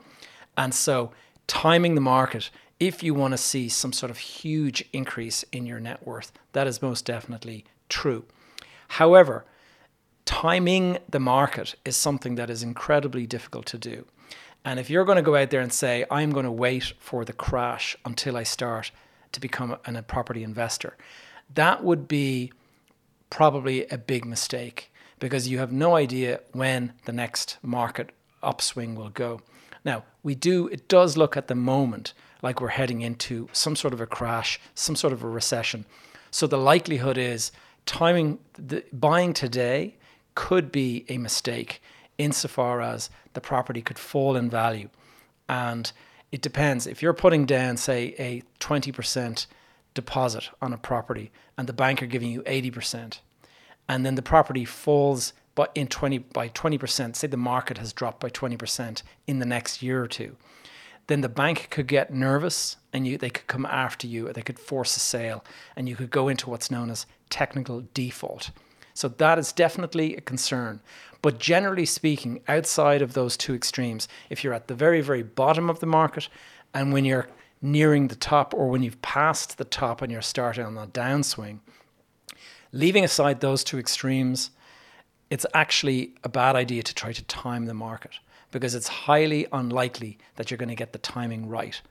And 0.58 0.74
so, 0.74 1.12
timing 1.48 1.96
the 1.96 2.02
market, 2.02 2.50
if 2.80 3.04
you 3.04 3.14
want 3.14 3.34
to 3.34 3.38
see 3.38 3.70
some 3.70 3.94
sort 3.94 4.10
of 4.10 4.18
huge 4.18 4.84
increase 4.92 5.44
in 5.52 5.66
your 5.66 5.80
net 5.80 6.06
worth, 6.06 6.32
that 6.54 6.68
is 6.68 6.82
most 6.82 7.06
definitely 7.06 7.66
true. 7.90 8.26
However, 8.90 9.46
timing 10.26 10.98
the 11.10 11.20
market 11.20 11.76
is 11.86 11.96
something 11.96 12.36
that 12.36 12.50
is 12.50 12.64
incredibly 12.64 13.26
difficult 13.26 13.66
to 13.68 13.78
do. 13.78 14.06
And 14.64 14.80
if 14.80 14.90
you're 14.90 15.06
going 15.06 15.18
to 15.18 15.22
go 15.22 15.36
out 15.36 15.52
there 15.52 15.62
and 15.62 15.72
say, 15.72 16.06
I'm 16.10 16.32
going 16.32 16.46
to 16.46 16.52
wait 16.52 16.94
for 17.00 17.24
the 17.24 17.34
crash 17.34 17.96
until 18.04 18.36
I 18.36 18.44
start 18.44 18.92
to 19.32 19.40
become 19.40 19.78
a 19.86 20.02
property 20.02 20.44
investor, 20.44 20.98
that 21.54 21.84
would 21.84 22.08
be 22.08 22.52
probably 23.30 23.86
a 23.88 23.98
big 23.98 24.26
mistake 24.26 24.92
because 25.20 25.48
you 25.48 25.60
have 25.60 25.72
no 25.72 25.96
idea 25.96 26.40
when 26.52 26.94
the 27.06 27.12
next 27.12 27.58
market 27.62 28.12
upswing 28.42 28.96
will 28.96 29.10
go. 29.10 29.42
Now, 29.86 30.04
we 30.24 30.36
do, 30.36 30.68
it 30.68 30.88
does 30.88 31.16
look 31.16 31.38
at 31.38 31.48
the 31.48 31.56
moment 31.56 32.14
like 32.42 32.60
we're 32.60 32.70
heading 32.70 33.02
into 33.02 33.48
some 33.54 33.76
sort 33.76 33.94
of 33.94 34.02
a 34.02 34.08
crash, 34.08 34.60
some 34.74 34.96
sort 34.96 35.14
of 35.14 35.24
a 35.24 35.30
recession. 35.30 35.86
So 36.32 36.48
the 36.48 36.58
likelihood 36.58 37.18
is 37.18 37.52
timing, 37.86 38.40
the, 38.54 38.84
buying 38.92 39.34
today 39.34 39.96
could 40.34 40.72
be 40.72 41.06
a 41.08 41.18
mistake 41.18 41.82
insofar 42.18 42.82
as 42.82 43.10
the 43.34 43.42
property 43.42 43.82
could 43.82 44.00
fall 44.00 44.36
in 44.36 44.50
value. 44.50 44.90
And 45.48 45.92
it 46.32 46.42
depends. 46.42 46.88
If 46.88 47.02
you're 47.02 47.14
putting 47.14 47.46
down, 47.46 47.78
say, 47.78 48.16
a 48.18 48.44
20% 48.60 49.46
deposit 49.94 50.50
on 50.62 50.74
a 50.74 50.78
property 50.78 51.32
and 51.58 51.68
the 51.68 51.74
bank 51.74 52.02
are 52.02 52.08
giving 52.08 52.32
you 52.32 52.42
80%, 52.44 53.20
and 53.88 54.06
then 54.06 54.16
the 54.16 54.22
property 54.22 54.66
falls 54.66 55.34
but 55.56 55.72
in 55.74 55.88
20 55.88 56.20
by 56.20 56.50
20%, 56.50 57.16
say 57.16 57.28
the 57.28 57.38
market 57.38 57.78
has 57.78 57.94
dropped 57.94 58.20
by 58.20 58.30
20% 58.30 59.02
in 59.26 59.40
the 59.40 59.46
next 59.46 59.82
year 59.82 60.04
or 60.04 60.08
two, 60.08 60.36
then 61.08 61.22
the 61.22 61.30
bank 61.30 61.68
could 61.70 61.88
get 61.88 62.14
nervous 62.14 62.78
and 62.92 63.08
you 63.08 63.18
they 63.18 63.30
could 63.30 63.48
come 63.48 63.66
after 63.66 64.08
you 64.08 64.28
or 64.28 64.34
they 64.34 64.42
could 64.42 64.60
force 64.60 64.98
a 64.98 65.00
sale 65.00 65.44
and 65.76 65.88
you 65.88 65.96
could 65.96 66.10
go 66.10 66.28
into 66.28 66.50
what's 66.50 66.72
known 66.72 66.90
as 66.90 67.06
technical 67.30 67.84
default. 67.94 68.52
So 68.94 69.08
that 69.10 69.38
is 69.38 69.52
definitely 69.52 70.16
a 70.16 70.22
concern. 70.22 70.82
But 71.22 71.40
generally 71.40 71.86
speaking, 71.86 72.42
outside 72.48 73.02
of 73.02 73.14
those 73.14 73.36
two 73.36 73.54
extremes, 73.54 74.08
if 74.30 74.44
you're 74.44 74.54
at 74.54 74.68
the 74.68 74.76
very, 74.76 75.02
very 75.02 75.24
bottom 75.24 75.70
of 75.70 75.80
the 75.80 75.86
market 75.86 76.30
and 76.74 76.94
when 76.94 77.06
you're 77.06 77.28
nearing 77.62 78.08
the 78.08 78.16
top 78.16 78.54
or 78.54 78.70
when 78.70 78.84
you've 78.84 79.02
passed 79.02 79.58
the 79.58 79.66
top 79.66 80.02
and 80.02 80.12
you're 80.12 80.22
starting 80.22 80.66
on 80.66 80.76
the 80.76 80.88
downswing, 80.88 81.60
leaving 82.72 83.04
aside 83.04 83.42
those 83.42 83.64
two 83.64 83.80
extremes, 83.80 84.52
it's 85.30 85.46
actually 85.54 86.14
a 86.24 86.30
bad 86.30 86.56
idea 86.56 86.84
to 86.84 86.94
try 86.94 87.12
to 87.12 87.24
time 87.24 87.66
the 87.66 87.74
market 87.74 88.12
because 88.52 88.76
it's 88.76 88.88
highly 88.88 89.48
unlikely 89.52 90.18
that 90.36 90.50
you're 90.50 90.58
going 90.58 90.70
to 90.70 90.76
get 90.76 90.94
the 90.94 91.00
timing 91.00 91.50
right. 91.50 91.82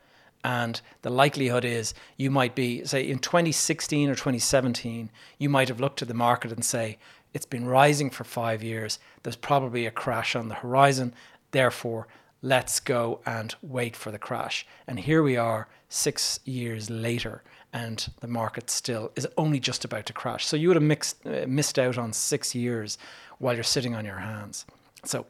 And 0.44 0.80
the 1.02 1.10
likelihood 1.10 1.64
is 1.64 1.94
you 2.16 2.30
might 2.30 2.54
be, 2.54 2.84
say, 2.84 3.08
in 3.08 3.18
2016 3.18 4.08
or 4.10 4.14
2017, 4.14 5.10
you 5.38 5.48
might 5.48 5.68
have 5.68 5.80
looked 5.80 6.02
at 6.02 6.08
the 6.08 6.14
market 6.14 6.52
and 6.52 6.64
say, 6.64 6.98
it's 7.32 7.46
been 7.46 7.66
rising 7.66 8.10
for 8.10 8.24
five 8.24 8.62
years. 8.62 8.98
There's 9.22 9.36
probably 9.36 9.86
a 9.86 9.90
crash 9.90 10.36
on 10.36 10.48
the 10.48 10.54
horizon. 10.54 11.14
Therefore, 11.50 12.06
let's 12.44 12.78
go 12.78 13.20
and 13.24 13.54
wait 13.62 13.96
for 13.96 14.10
the 14.10 14.18
crash. 14.18 14.66
And 14.86 15.00
here 15.00 15.22
we 15.22 15.36
are 15.38 15.66
six 15.88 16.40
years 16.44 16.90
later, 16.90 17.42
and 17.72 18.06
the 18.20 18.28
market 18.28 18.68
still 18.68 19.10
is 19.16 19.26
only 19.38 19.58
just 19.58 19.82
about 19.82 20.04
to 20.06 20.12
crash. 20.12 20.44
So 20.44 20.54
you 20.54 20.68
would 20.68 20.76
have 20.76 20.82
mixed, 20.82 21.26
uh, 21.26 21.46
missed 21.48 21.78
out 21.78 21.96
on 21.96 22.12
six 22.12 22.54
years 22.54 22.98
while 23.38 23.54
you're 23.54 23.64
sitting 23.64 23.94
on 23.94 24.04
your 24.04 24.18
hands. 24.18 24.66
So 25.04 25.24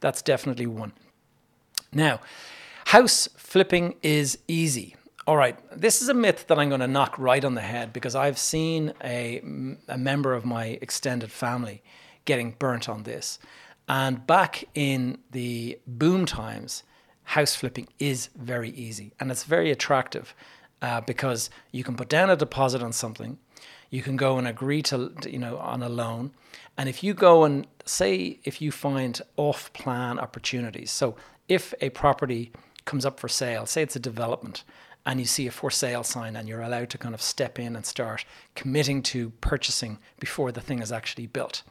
that's 0.00 0.20
definitely 0.20 0.66
one. 0.66 0.92
Now, 1.90 2.20
House 2.86 3.28
flipping 3.36 3.96
is 4.02 4.38
easy. 4.46 4.94
All 5.26 5.36
right, 5.36 5.58
this 5.74 6.02
is 6.02 6.10
a 6.10 6.14
myth 6.14 6.46
that 6.48 6.58
I'm 6.58 6.68
going 6.68 6.80
to 6.80 6.86
knock 6.86 7.18
right 7.18 7.44
on 7.44 7.54
the 7.54 7.62
head 7.62 7.94
because 7.94 8.14
I've 8.14 8.38
seen 8.38 8.92
a, 9.02 9.42
a 9.88 9.96
member 9.96 10.34
of 10.34 10.44
my 10.44 10.78
extended 10.82 11.30
family 11.30 11.82
getting 12.26 12.52
burnt 12.58 12.90
on 12.90 13.04
this. 13.04 13.38
And 13.88 14.26
back 14.26 14.64
in 14.74 15.18
the 15.30 15.78
boom 15.86 16.26
times, 16.26 16.82
house 17.24 17.54
flipping 17.54 17.88
is 17.98 18.28
very 18.36 18.70
easy. 18.70 19.12
And 19.18 19.30
it's 19.30 19.44
very 19.44 19.70
attractive 19.70 20.34
uh, 20.82 21.00
because 21.00 21.50
you 21.72 21.84
can 21.84 21.96
put 21.96 22.08
down 22.08 22.30
a 22.30 22.36
deposit 22.36 22.82
on 22.82 22.92
something, 22.92 23.38
you 23.90 24.02
can 24.02 24.16
go 24.16 24.38
and 24.38 24.46
agree 24.46 24.82
to, 24.82 25.12
you 25.26 25.38
know, 25.38 25.56
on 25.58 25.82
a 25.82 25.88
loan, 25.88 26.32
and 26.76 26.88
if 26.88 27.02
you 27.02 27.14
go 27.14 27.44
and 27.44 27.66
say 27.84 28.38
if 28.44 28.62
you 28.62 28.70
find 28.70 29.20
off-plan 29.36 30.18
opportunities, 30.20 30.90
so 30.90 31.16
if 31.48 31.74
a 31.80 31.90
property 31.90 32.52
comes 32.84 33.04
up 33.04 33.18
for 33.18 33.28
sale, 33.28 33.66
say 33.66 33.82
it's 33.82 33.96
a 33.96 34.00
development, 34.00 34.62
and 35.04 35.18
you 35.18 35.26
see 35.26 35.46
a 35.46 35.50
for 35.50 35.70
sale 35.70 36.04
sign 36.04 36.36
and 36.36 36.48
you're 36.48 36.60
allowed 36.60 36.90
to 36.90 36.98
kind 36.98 37.14
of 37.14 37.22
step 37.22 37.58
in 37.58 37.74
and 37.74 37.84
start 37.84 38.24
committing 38.54 39.02
to 39.02 39.30
purchasing 39.40 39.98
before 40.20 40.52
the 40.52 40.60
thing 40.60 40.80
is 40.80 40.92
actually 40.92 41.26
built 41.26 41.62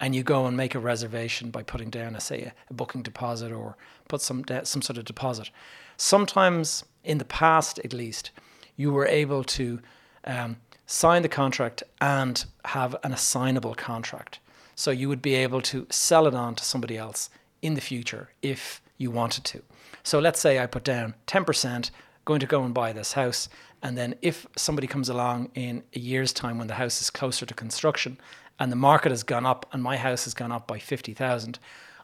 and 0.00 0.14
you 0.14 0.22
go 0.22 0.46
and 0.46 0.56
make 0.56 0.74
a 0.74 0.78
reservation 0.78 1.50
by 1.50 1.62
putting 1.62 1.90
down 1.90 2.14
a 2.14 2.20
say 2.20 2.42
a, 2.42 2.52
a 2.70 2.74
booking 2.74 3.02
deposit 3.02 3.52
or 3.52 3.76
put 4.08 4.20
some 4.20 4.42
de- 4.42 4.64
some 4.64 4.82
sort 4.82 4.98
of 4.98 5.04
deposit 5.04 5.50
sometimes 5.96 6.84
in 7.04 7.18
the 7.18 7.24
past 7.24 7.78
at 7.84 7.92
least 7.92 8.30
you 8.76 8.92
were 8.92 9.06
able 9.06 9.42
to 9.42 9.80
um, 10.24 10.56
sign 10.86 11.22
the 11.22 11.28
contract 11.28 11.82
and 12.00 12.44
have 12.66 12.96
an 13.02 13.12
assignable 13.12 13.74
contract 13.74 14.38
so 14.74 14.90
you 14.90 15.08
would 15.08 15.22
be 15.22 15.34
able 15.34 15.62
to 15.62 15.86
sell 15.90 16.26
it 16.26 16.34
on 16.34 16.54
to 16.54 16.64
somebody 16.64 16.96
else 16.96 17.30
in 17.62 17.74
the 17.74 17.80
future 17.80 18.30
if 18.42 18.82
you 18.98 19.10
wanted 19.10 19.44
to 19.44 19.62
so 20.02 20.18
let's 20.18 20.40
say 20.40 20.58
i 20.58 20.66
put 20.66 20.84
down 20.84 21.14
10% 21.26 21.90
going 22.26 22.40
to 22.40 22.46
go 22.46 22.62
and 22.64 22.74
buy 22.74 22.92
this 22.92 23.14
house. 23.14 23.48
And 23.82 23.96
then 23.96 24.16
if 24.20 24.46
somebody 24.56 24.86
comes 24.86 25.08
along 25.08 25.50
in 25.54 25.82
a 25.94 25.98
year's 25.98 26.32
time 26.34 26.58
when 26.58 26.66
the 26.66 26.74
house 26.74 27.00
is 27.00 27.08
closer 27.08 27.46
to 27.46 27.54
construction 27.54 28.18
and 28.58 28.72
the 28.72 28.76
market 28.76 29.10
has 29.10 29.22
gone 29.22 29.46
up 29.46 29.66
and 29.72 29.82
my 29.82 29.96
house 29.96 30.24
has 30.24 30.34
gone 30.34 30.52
up 30.52 30.66
by 30.66 30.78
50,000, 30.78 31.58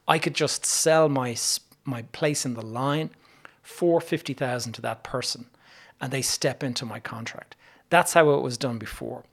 I 0.07 0.19
could 0.19 0.35
just 0.35 0.67
sell 0.67 1.09
my 1.09 1.37
my 1.85 2.03
place 2.13 2.47
in 2.47 2.55
the 2.55 2.63
line 2.63 3.11
for 3.61 4.01
50,000 4.01 4.73
to 4.73 4.81
that 4.83 5.03
person 5.03 5.47
and 6.01 6.13
they 6.13 6.23
step 6.23 6.63
into 6.63 6.85
my 6.85 7.01
contract. 7.01 7.57
That's 7.91 8.13
how 8.13 8.31
it 8.31 8.43
was 8.43 8.57
done 8.57 8.79
before. 8.79 9.25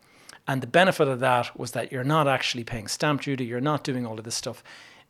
And 0.47 0.61
the 0.61 0.67
benefit 0.67 1.07
of 1.07 1.19
that 1.19 1.57
was 1.57 1.71
that 1.71 1.91
you're 1.91 2.03
not 2.03 2.27
actually 2.27 2.63
paying 2.63 2.87
stamp 2.87 3.21
duty, 3.21 3.45
you're 3.45 3.61
not 3.61 3.83
doing 3.83 4.05
all 4.05 4.17
of 4.17 4.25
this 4.25 4.35
stuff, 4.35 4.63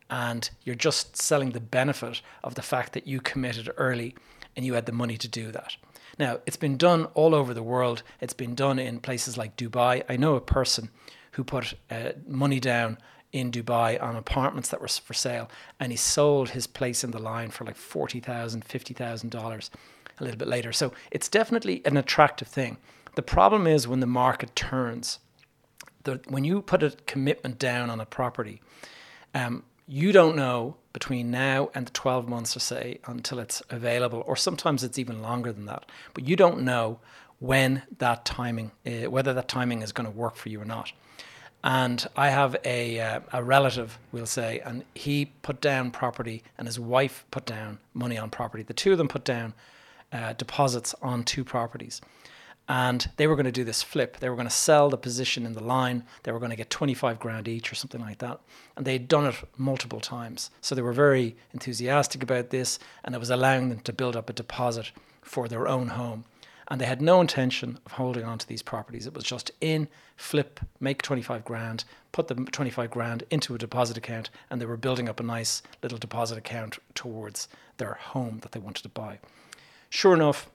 and 0.10 0.50
you're 0.64 0.76
just 0.76 1.16
selling 1.16 1.52
the 1.52 1.60
benefit 1.60 2.22
of 2.44 2.56
the 2.56 2.62
fact 2.62 2.94
that 2.94 3.08
you 3.08 3.22
committed 3.22 3.70
early 3.78 4.16
and 4.56 4.66
you 4.66 4.74
had 4.74 4.86
the 4.86 4.92
money 4.92 5.18
to 5.18 5.28
do 5.28 5.52
that. 5.52 5.78
Now, 6.18 6.40
it's 6.46 6.58
been 6.58 6.76
done 6.76 7.06
all 7.14 7.34
over 7.34 7.54
the 7.54 7.64
world. 7.64 8.04
It's 8.20 8.34
been 8.34 8.56
done 8.56 8.80
in 8.80 9.00
places 9.00 9.38
like 9.38 9.56
Dubai. 9.56 10.04
I 10.10 10.18
know 10.18 10.36
a 10.36 10.42
person 10.42 10.90
who 11.40 11.44
put 11.46 11.74
uh, 11.90 12.12
money 12.28 12.60
down 12.60 12.98
in 13.32 13.50
Dubai 13.50 14.02
on 14.04 14.18
apartments 14.18 14.68
that 14.72 14.82
were 14.82 14.90
for 14.90 15.14
sale, 15.14 15.50
and 15.80 15.90
he 15.94 15.96
sold 15.96 16.50
his 16.50 16.68
place 16.68 17.02
in 17.02 17.12
the 17.12 17.18
line 17.20 17.50
for 17.50 17.64
like 17.64 17.78
$40,000, 17.78 18.62
$50,000 18.62 19.70
a 20.20 20.24
little 20.24 20.38
bit 20.38 20.50
later. 20.50 20.74
So 20.74 20.92
it's 21.12 21.30
definitely 21.30 21.82
an 21.86 21.96
attractive 21.96 22.50
thing. 22.50 22.76
The 23.16 23.22
problem 23.22 23.68
is 23.68 23.88
when 23.88 24.02
the 24.02 24.06
market 24.06 24.54
turns, 24.54 25.20
the, 26.04 26.20
when 26.28 26.44
you 26.44 26.62
put 26.62 26.84
a 26.84 26.90
commitment 27.08 27.58
down 27.58 27.90
on 27.90 28.02
a 28.02 28.06
property, 28.06 28.60
um, 29.34 29.64
you 29.88 30.12
don't 30.12 30.36
know 30.36 30.76
between 30.92 31.32
now 31.32 31.70
and 31.74 31.88
the 31.88 31.92
12 31.92 32.28
months 32.28 32.54
or 32.58 32.60
say 32.60 33.00
until 33.06 33.40
it's 33.40 33.64
available 33.70 34.26
or 34.28 34.36
sometimes 34.36 34.84
it's 34.84 35.00
even 35.00 35.22
longer 35.22 35.54
than 35.54 35.66
that 35.66 35.86
but 36.14 36.28
you 36.28 36.36
don't 36.36 36.62
know 36.62 37.00
when 37.40 37.82
that 37.98 38.26
timing 38.26 38.72
uh, 38.86 39.10
whether 39.10 39.34
that 39.34 39.48
timing 39.48 39.82
is 39.82 39.92
going 39.92 40.06
to 40.06 40.16
work 40.16 40.36
for 40.36 40.50
you 40.50 40.62
or 40.62 40.66
not 40.66 40.92
and 41.64 42.08
i 42.16 42.30
have 42.30 42.56
a, 42.64 43.00
uh, 43.00 43.20
a 43.34 43.44
relative 43.44 44.00
we'll 44.12 44.26
say 44.26 44.60
and 44.66 44.84
he 44.96 45.26
put 45.42 45.60
down 45.62 45.92
property 45.92 46.44
and 46.58 46.68
his 46.68 46.80
wife 46.80 47.26
put 47.32 47.46
down 47.46 47.80
money 47.94 48.18
on 48.18 48.30
property 48.30 48.64
the 48.64 48.74
two 48.74 48.92
of 48.92 48.98
them 48.98 49.08
put 49.08 49.24
down 49.24 49.54
uh, 50.12 50.34
deposits 50.34 50.96
on 51.02 51.24
two 51.24 51.44
properties 51.44 52.02
and 52.70 53.10
they 53.18 53.26
were 53.26 53.36
going 53.36 53.48
to 53.48 53.52
do 53.52 53.64
this 53.64 53.82
flip. 53.82 54.18
They 54.18 54.30
were 54.30 54.36
going 54.36 54.48
to 54.48 54.54
sell 54.54 54.92
the 54.92 54.98
position 54.98 55.48
in 55.48 55.54
the 55.54 55.64
line. 55.64 56.04
They 56.22 56.32
were 56.32 56.38
going 56.38 56.52
to 56.52 56.56
get 56.56 56.70
25 56.70 57.20
grand 57.20 57.48
each 57.48 57.72
or 57.72 57.76
something 57.76 58.00
like 58.00 58.20
that. 58.20 58.40
And 58.78 58.86
they'd 58.86 59.08
done 59.08 59.26
it 59.26 59.36
multiple 59.58 60.00
times. 60.00 60.52
So 60.62 60.76
they 60.76 60.84
were 60.84 60.94
very 60.94 61.36
enthusiastic 61.52 62.22
about 62.22 62.52
this 62.52 62.78
and 63.04 63.16
it 63.16 63.18
was 63.18 63.32
allowing 63.32 63.70
them 63.70 63.80
to 63.80 63.92
build 63.92 64.16
up 64.16 64.30
a 64.30 64.34
deposit 64.34 64.92
for 65.24 65.48
their 65.48 65.68
own 65.68 65.90
home. 65.90 66.26
And 66.70 66.80
they 66.80 66.86
had 66.86 67.02
no 67.02 67.20
intention 67.20 67.80
of 67.86 67.94
holding 67.94 68.24
on 68.24 68.38
to 68.38 68.48
these 68.48 68.62
properties. 68.62 69.08
It 69.08 69.14
was 69.14 69.24
just 69.24 69.52
in, 69.60 69.88
flip, 70.16 70.60
make 70.80 71.02
25 71.02 71.44
grand, 71.44 71.84
put 72.12 72.28
the 72.28 72.36
25 72.36 72.92
grand 72.92 73.24
into 73.32 73.56
a 73.56 73.58
deposit 73.58 73.98
account, 73.98 74.30
and 74.50 74.62
they 74.62 74.68
were 74.68 74.78
building 74.78 75.10
up 75.10 75.20
a 75.20 75.24
nice 75.24 75.64
little 75.82 75.98
deposit 75.98 76.38
account 76.38 76.78
towards 76.94 77.48
their 77.78 77.96
home 77.96 78.40
that 78.42 78.52
they 78.52 78.60
wanted 78.60 78.84
to 78.84 78.90
buy. 78.90 79.18
Sure 79.90 80.14
enough, 80.14 80.48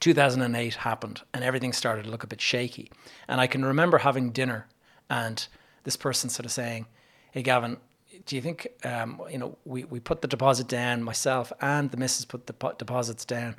2008 0.00 0.74
happened 0.74 1.22
and 1.32 1.44
everything 1.44 1.72
started 1.72 2.04
to 2.04 2.10
look 2.10 2.24
a 2.24 2.26
bit 2.26 2.40
shaky. 2.40 2.90
And 3.28 3.40
I 3.40 3.46
can 3.46 3.64
remember 3.64 3.98
having 3.98 4.30
dinner 4.30 4.66
and 5.08 5.46
this 5.84 5.96
person 5.96 6.28
sort 6.28 6.44
of 6.44 6.52
saying, 6.52 6.86
Hey, 7.30 7.42
Gavin, 7.42 7.76
do 8.26 8.36
you 8.36 8.42
think, 8.42 8.66
um, 8.84 9.20
you 9.30 9.38
know, 9.38 9.56
we, 9.64 9.84
we 9.84 10.00
put 10.00 10.20
the 10.20 10.28
deposit 10.28 10.66
down, 10.66 11.02
myself 11.02 11.52
and 11.60 11.90
the 11.90 11.96
missus 11.96 12.24
put 12.24 12.46
the 12.46 12.74
deposits 12.78 13.24
down, 13.24 13.56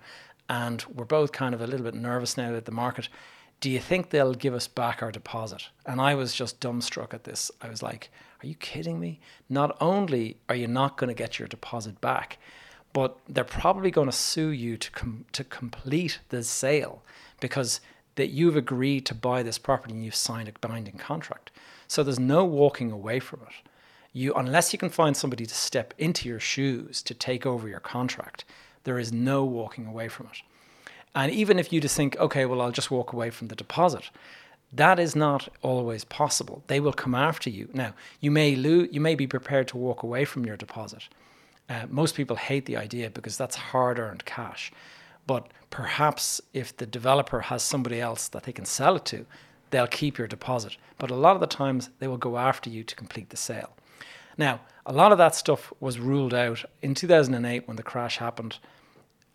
and 0.49 0.83
we're 0.93 1.05
both 1.05 1.31
kind 1.31 1.53
of 1.55 1.61
a 1.61 1.67
little 1.67 1.85
bit 1.85 1.95
nervous 1.95 2.37
now 2.37 2.53
at 2.55 2.65
the 2.65 2.71
market. 2.71 3.09
Do 3.59 3.69
you 3.69 3.79
think 3.79 4.09
they'll 4.09 4.33
give 4.33 4.53
us 4.53 4.67
back 4.67 5.01
our 5.01 5.11
deposit? 5.11 5.69
And 5.85 6.01
I 6.01 6.15
was 6.15 6.33
just 6.33 6.59
dumbstruck 6.59 7.13
at 7.13 7.23
this. 7.23 7.49
I 7.61 7.69
was 7.69 7.81
like, 7.81 8.09
Are 8.43 8.47
you 8.47 8.55
kidding 8.55 8.99
me? 8.99 9.19
Not 9.49 9.77
only 9.79 10.37
are 10.49 10.55
you 10.55 10.67
not 10.67 10.97
going 10.97 11.07
to 11.07 11.13
get 11.13 11.39
your 11.39 11.47
deposit 11.47 12.01
back, 12.01 12.37
but 12.91 13.17
they're 13.27 13.43
probably 13.43 13.89
going 13.89 14.09
to 14.09 14.15
sue 14.15 14.49
you 14.49 14.77
to 14.77 14.91
com- 14.91 15.25
to 15.31 15.43
complete 15.43 16.19
the 16.29 16.43
sale 16.43 17.03
because 17.39 17.81
that 18.15 18.27
you've 18.27 18.55
agreed 18.55 19.05
to 19.07 19.15
buy 19.15 19.41
this 19.41 19.57
property 19.57 19.93
and 19.93 20.05
you've 20.05 20.15
signed 20.15 20.47
a 20.47 20.67
binding 20.67 20.97
contract. 20.97 21.51
So 21.87 22.03
there's 22.03 22.19
no 22.19 22.45
walking 22.45 22.91
away 22.91 23.19
from 23.19 23.41
it. 23.41 23.69
You 24.13 24.33
unless 24.35 24.71
you 24.71 24.79
can 24.79 24.89
find 24.89 25.17
somebody 25.17 25.45
to 25.45 25.55
step 25.55 25.93
into 25.97 26.29
your 26.29 26.39
shoes 26.39 27.01
to 27.03 27.15
take 27.15 27.45
over 27.45 27.67
your 27.67 27.79
contract, 27.79 28.45
there 28.83 28.99
is 28.99 29.11
no 29.11 29.43
walking 29.43 29.85
away 29.85 30.07
from 30.07 30.27
it. 30.27 30.41
And 31.15 31.31
even 31.31 31.59
if 31.59 31.71
you 31.71 31.79
just 31.79 31.95
think, 31.95 32.17
okay, 32.17 32.45
well, 32.45 32.61
I'll 32.61 32.71
just 32.71 32.91
walk 32.91 33.13
away 33.13 33.29
from 33.29 33.47
the 33.47 33.55
deposit, 33.55 34.09
that 34.71 34.99
is 34.99 35.15
not 35.15 35.47
always 35.61 36.03
possible. 36.03 36.63
They 36.67 36.79
will 36.79 36.93
come 36.93 37.13
after 37.13 37.49
you. 37.49 37.69
Now, 37.73 37.93
you 38.19 38.31
may 38.31 38.55
lose, 38.55 38.89
you 38.91 38.99
may 38.99 39.13
be 39.13 39.27
prepared 39.27 39.67
to 39.69 39.77
walk 39.77 40.01
away 40.01 40.25
from 40.25 40.45
your 40.45 40.57
deposit, 40.57 41.07
uh, 41.69 41.85
most 41.89 42.15
people 42.15 42.35
hate 42.35 42.65
the 42.65 42.77
idea 42.77 43.09
because 43.09 43.37
that's 43.37 43.55
hard 43.55 43.99
earned 43.99 44.25
cash. 44.25 44.71
But 45.25 45.47
perhaps 45.69 46.41
if 46.53 46.75
the 46.75 46.85
developer 46.85 47.41
has 47.41 47.63
somebody 47.63 48.01
else 48.01 48.27
that 48.29 48.43
they 48.43 48.51
can 48.51 48.65
sell 48.65 48.95
it 48.95 49.05
to, 49.05 49.25
they'll 49.69 49.87
keep 49.87 50.17
your 50.17 50.27
deposit. 50.27 50.77
But 50.97 51.09
a 51.09 51.15
lot 51.15 51.35
of 51.35 51.41
the 51.41 51.47
times 51.47 51.89
they 51.99 52.07
will 52.07 52.17
go 52.17 52.37
after 52.37 52.69
you 52.69 52.83
to 52.83 52.95
complete 52.95 53.29
the 53.29 53.37
sale. 53.37 53.75
Now, 54.37 54.61
a 54.85 54.93
lot 54.93 55.11
of 55.11 55.17
that 55.17 55.35
stuff 55.35 55.71
was 55.79 55.99
ruled 55.99 56.33
out 56.33 56.65
in 56.81 56.93
2008 56.93 57.67
when 57.67 57.77
the 57.77 57.83
crash 57.83 58.17
happened. 58.17 58.57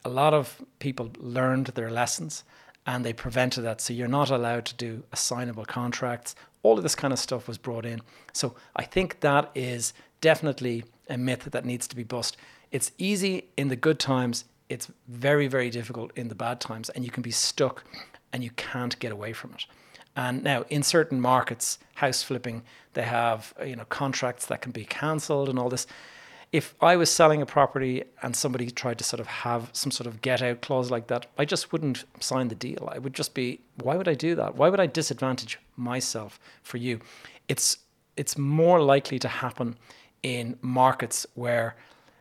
A 0.04 0.08
lot 0.08 0.34
of 0.34 0.62
people 0.78 1.10
learned 1.18 1.68
their 1.68 1.90
lessons 1.90 2.44
and 2.86 3.04
they 3.04 3.12
prevented 3.12 3.64
that. 3.64 3.80
So 3.80 3.92
you're 3.92 4.08
not 4.08 4.30
allowed 4.30 4.64
to 4.66 4.74
do 4.74 5.02
assignable 5.12 5.64
contracts. 5.64 6.34
All 6.62 6.76
of 6.76 6.82
this 6.82 6.94
kind 6.94 7.12
of 7.12 7.18
stuff 7.18 7.48
was 7.48 7.58
brought 7.58 7.84
in. 7.84 8.00
So 8.32 8.54
I 8.76 8.84
think 8.84 9.20
that 9.20 9.50
is 9.54 9.92
definitely 10.20 10.84
a 11.08 11.16
myth 11.16 11.48
that 11.50 11.64
needs 11.64 11.86
to 11.88 11.96
be 11.96 12.02
bust. 12.02 12.36
It's 12.70 12.92
easy 12.98 13.44
in 13.56 13.68
the 13.68 13.76
good 13.76 13.98
times. 13.98 14.44
It's 14.68 14.90
very, 15.06 15.48
very 15.48 15.70
difficult 15.70 16.12
in 16.16 16.28
the 16.28 16.34
bad 16.34 16.60
times, 16.60 16.90
and 16.90 17.04
you 17.04 17.10
can 17.10 17.22
be 17.22 17.30
stuck 17.30 17.84
and 18.32 18.44
you 18.44 18.50
can't 18.50 18.98
get 18.98 19.12
away 19.12 19.32
from 19.32 19.52
it. 19.54 19.64
And 20.18 20.42
now, 20.42 20.64
in 20.68 20.82
certain 20.82 21.20
markets, 21.20 21.78
house 21.94 22.24
flipping, 22.24 22.64
they 22.94 23.04
have 23.04 23.54
you 23.64 23.76
know 23.76 23.84
contracts 23.84 24.46
that 24.46 24.60
can 24.60 24.72
be 24.72 24.84
cancelled 24.84 25.48
and 25.48 25.60
all 25.60 25.68
this. 25.68 25.86
If 26.50 26.74
I 26.80 26.96
was 26.96 27.08
selling 27.08 27.40
a 27.40 27.46
property 27.46 28.02
and 28.20 28.34
somebody 28.34 28.68
tried 28.72 28.98
to 28.98 29.04
sort 29.04 29.20
of 29.20 29.28
have 29.28 29.70
some 29.72 29.92
sort 29.92 30.08
of 30.08 30.20
get 30.20 30.42
out 30.42 30.60
clause 30.60 30.90
like 30.90 31.06
that, 31.06 31.26
I 31.38 31.44
just 31.44 31.70
wouldn't 31.70 32.04
sign 32.18 32.48
the 32.48 32.56
deal. 32.56 32.88
I 32.90 32.98
would 32.98 33.14
just 33.14 33.32
be, 33.32 33.60
why 33.76 33.94
would 33.96 34.08
I 34.08 34.14
do 34.14 34.34
that? 34.34 34.56
Why 34.56 34.68
would 34.70 34.80
I 34.80 34.86
disadvantage 34.86 35.60
myself 35.76 36.40
for 36.64 36.78
you? 36.78 37.00
It's 37.46 37.78
it's 38.16 38.36
more 38.36 38.82
likely 38.82 39.20
to 39.20 39.28
happen 39.28 39.76
in 40.24 40.58
markets 40.62 41.26
where 41.34 41.76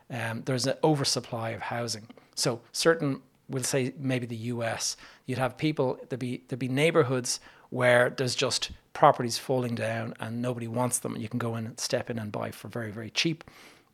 um, 0.08 0.42
there's 0.44 0.68
an 0.68 0.74
oversupply 0.84 1.50
of 1.50 1.62
housing. 1.62 2.06
So 2.36 2.60
certain, 2.70 3.22
we'll 3.48 3.64
say 3.64 3.92
maybe 3.98 4.26
the 4.26 4.52
US, 4.54 4.96
you'd 5.26 5.38
have 5.38 5.58
people 5.58 5.98
there'd 6.08 6.20
be 6.20 6.44
there'd 6.46 6.60
be 6.60 6.68
neighborhoods 6.68 7.40
where 7.70 8.10
there's 8.10 8.34
just 8.34 8.70
properties 8.92 9.38
falling 9.38 9.74
down 9.74 10.14
and 10.18 10.42
nobody 10.42 10.66
wants 10.66 10.98
them. 10.98 11.16
You 11.16 11.28
can 11.28 11.38
go 11.38 11.56
in 11.56 11.66
and 11.66 11.78
step 11.78 12.10
in 12.10 12.18
and 12.18 12.32
buy 12.32 12.50
for 12.50 12.68
very 12.68 12.90
very 12.90 13.10
cheap, 13.10 13.44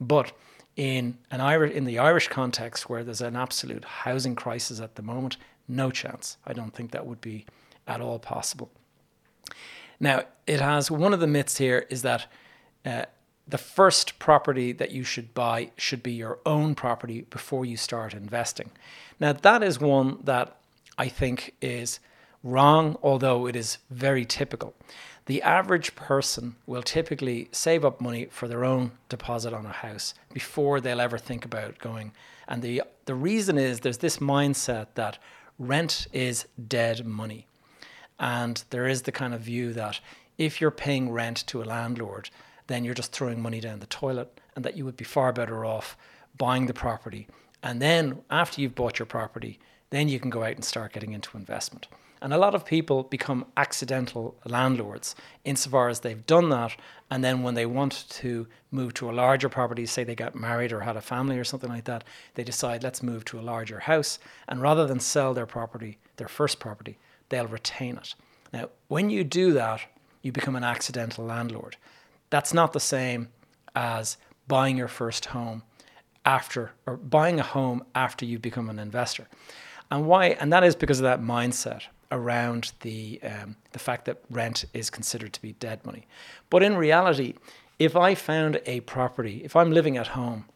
but 0.00 0.32
in 0.76 1.18
an 1.30 1.40
Irish 1.40 1.72
in 1.74 1.84
the 1.84 1.98
Irish 1.98 2.28
context 2.28 2.88
where 2.88 3.04
there's 3.04 3.20
an 3.20 3.36
absolute 3.36 3.84
housing 3.84 4.34
crisis 4.34 4.80
at 4.80 4.96
the 4.96 5.02
moment, 5.02 5.36
no 5.68 5.90
chance. 5.90 6.36
I 6.46 6.52
don't 6.52 6.74
think 6.74 6.90
that 6.90 7.06
would 7.06 7.20
be 7.20 7.46
at 7.86 8.00
all 8.00 8.18
possible. 8.18 8.70
Now, 10.00 10.24
it 10.46 10.60
has 10.60 10.90
one 10.90 11.14
of 11.14 11.20
the 11.20 11.26
myths 11.26 11.58
here 11.58 11.86
is 11.88 12.02
that 12.02 12.26
uh, 12.84 13.04
the 13.46 13.58
first 13.58 14.18
property 14.18 14.72
that 14.72 14.90
you 14.90 15.04
should 15.04 15.34
buy 15.34 15.70
should 15.76 16.02
be 16.02 16.12
your 16.12 16.38
own 16.44 16.74
property 16.74 17.22
before 17.22 17.64
you 17.64 17.76
start 17.76 18.14
investing. 18.14 18.70
Now, 19.20 19.32
that 19.32 19.62
is 19.62 19.78
one 19.78 20.18
that 20.24 20.56
I 20.98 21.08
think 21.08 21.54
is 21.60 22.00
wrong, 22.44 22.96
although 23.02 23.46
it 23.48 23.56
is 23.56 23.78
very 23.90 24.24
typical. 24.24 24.74
the 25.26 25.42
average 25.42 25.94
person 25.94 26.54
will 26.66 26.82
typically 26.82 27.48
save 27.50 27.84
up 27.84 28.00
money 28.00 28.26
for 28.30 28.46
their 28.46 28.64
own 28.64 28.92
deposit 29.08 29.52
on 29.54 29.64
a 29.66 29.70
house 29.72 30.14
before 30.32 30.80
they'll 30.80 31.00
ever 31.00 31.18
think 31.18 31.44
about 31.44 31.78
going. 31.78 32.12
And 32.46 32.62
the 32.62 32.82
the 33.06 33.14
reason 33.14 33.58
is 33.58 33.80
there's 33.80 33.98
this 33.98 34.18
mindset 34.18 34.88
that 34.94 35.18
rent 35.58 36.06
is 36.12 36.46
dead 36.68 37.06
money. 37.06 37.46
And 38.18 38.62
there 38.70 38.86
is 38.86 39.02
the 39.02 39.12
kind 39.12 39.34
of 39.34 39.40
view 39.40 39.72
that 39.74 40.00
if 40.38 40.60
you're 40.60 40.70
paying 40.70 41.10
rent 41.10 41.46
to 41.48 41.62
a 41.62 41.64
landlord, 41.64 42.30
then 42.66 42.84
you're 42.84 42.94
just 42.94 43.12
throwing 43.12 43.40
money 43.42 43.60
down 43.60 43.80
the 43.80 43.86
toilet 43.86 44.40
and 44.56 44.64
that 44.64 44.76
you 44.76 44.84
would 44.84 44.96
be 44.96 45.04
far 45.04 45.32
better 45.32 45.64
off 45.64 45.96
buying 46.38 46.66
the 46.66 46.74
property. 46.74 47.28
And 47.62 47.80
then 47.80 48.20
after 48.30 48.60
you've 48.60 48.74
bought 48.74 48.98
your 48.98 49.06
property, 49.06 49.58
then 49.90 50.08
you 50.08 50.18
can 50.20 50.30
go 50.30 50.42
out 50.42 50.54
and 50.54 50.64
start 50.64 50.92
getting 50.92 51.12
into 51.12 51.36
investment. 51.36 51.88
And 52.24 52.32
a 52.32 52.38
lot 52.38 52.54
of 52.54 52.64
people 52.64 53.02
become 53.02 53.44
accidental 53.54 54.34
landlords 54.46 55.14
insofar 55.44 55.90
as 55.90 56.00
they've 56.00 56.24
done 56.24 56.48
that. 56.48 56.74
And 57.10 57.22
then 57.22 57.42
when 57.42 57.52
they 57.52 57.66
want 57.66 58.06
to 58.08 58.46
move 58.70 58.94
to 58.94 59.10
a 59.10 59.12
larger 59.12 59.50
property, 59.50 59.84
say 59.84 60.04
they 60.04 60.14
got 60.14 60.34
married 60.34 60.72
or 60.72 60.80
had 60.80 60.96
a 60.96 61.02
family 61.02 61.38
or 61.38 61.44
something 61.44 61.68
like 61.68 61.84
that, 61.84 62.02
they 62.32 62.42
decide, 62.42 62.82
let's 62.82 63.02
move 63.02 63.26
to 63.26 63.38
a 63.38 63.42
larger 63.42 63.80
house. 63.80 64.18
And 64.48 64.62
rather 64.62 64.86
than 64.86 65.00
sell 65.00 65.34
their 65.34 65.44
property, 65.44 65.98
their 66.16 66.26
first 66.26 66.60
property, 66.60 66.96
they'll 67.28 67.46
retain 67.46 67.98
it. 67.98 68.14
Now, 68.54 68.70
when 68.88 69.10
you 69.10 69.22
do 69.22 69.52
that, 69.52 69.82
you 70.22 70.32
become 70.32 70.56
an 70.56 70.64
accidental 70.64 71.26
landlord. 71.26 71.76
That's 72.30 72.54
not 72.54 72.72
the 72.72 72.80
same 72.80 73.28
as 73.76 74.16
buying 74.48 74.78
your 74.78 74.88
first 74.88 75.26
home 75.26 75.62
after, 76.24 76.72
or 76.86 76.96
buying 76.96 77.38
a 77.38 77.42
home 77.42 77.84
after 77.94 78.24
you 78.24 78.38
become 78.38 78.70
an 78.70 78.78
investor. 78.78 79.28
And 79.90 80.06
why? 80.06 80.28
And 80.28 80.50
that 80.54 80.64
is 80.64 80.74
because 80.74 81.00
of 81.00 81.04
that 81.04 81.20
mindset 81.20 81.82
around 82.10 82.72
the 82.80 83.20
um, 83.22 83.56
the 83.72 83.78
fact 83.78 84.04
that 84.06 84.22
rent 84.30 84.64
is 84.72 84.90
considered 84.90 85.32
to 85.32 85.42
be 85.42 85.52
dead 85.52 85.84
money. 85.84 86.06
But 86.50 86.62
in 86.62 86.76
reality, 86.76 87.34
if 87.78 87.96
I 87.96 88.14
found 88.14 88.60
a 88.66 88.80
property, 88.80 89.42
if 89.44 89.56
I'm 89.56 89.72
living 89.72 89.96
at 89.96 90.08
home 90.08 90.46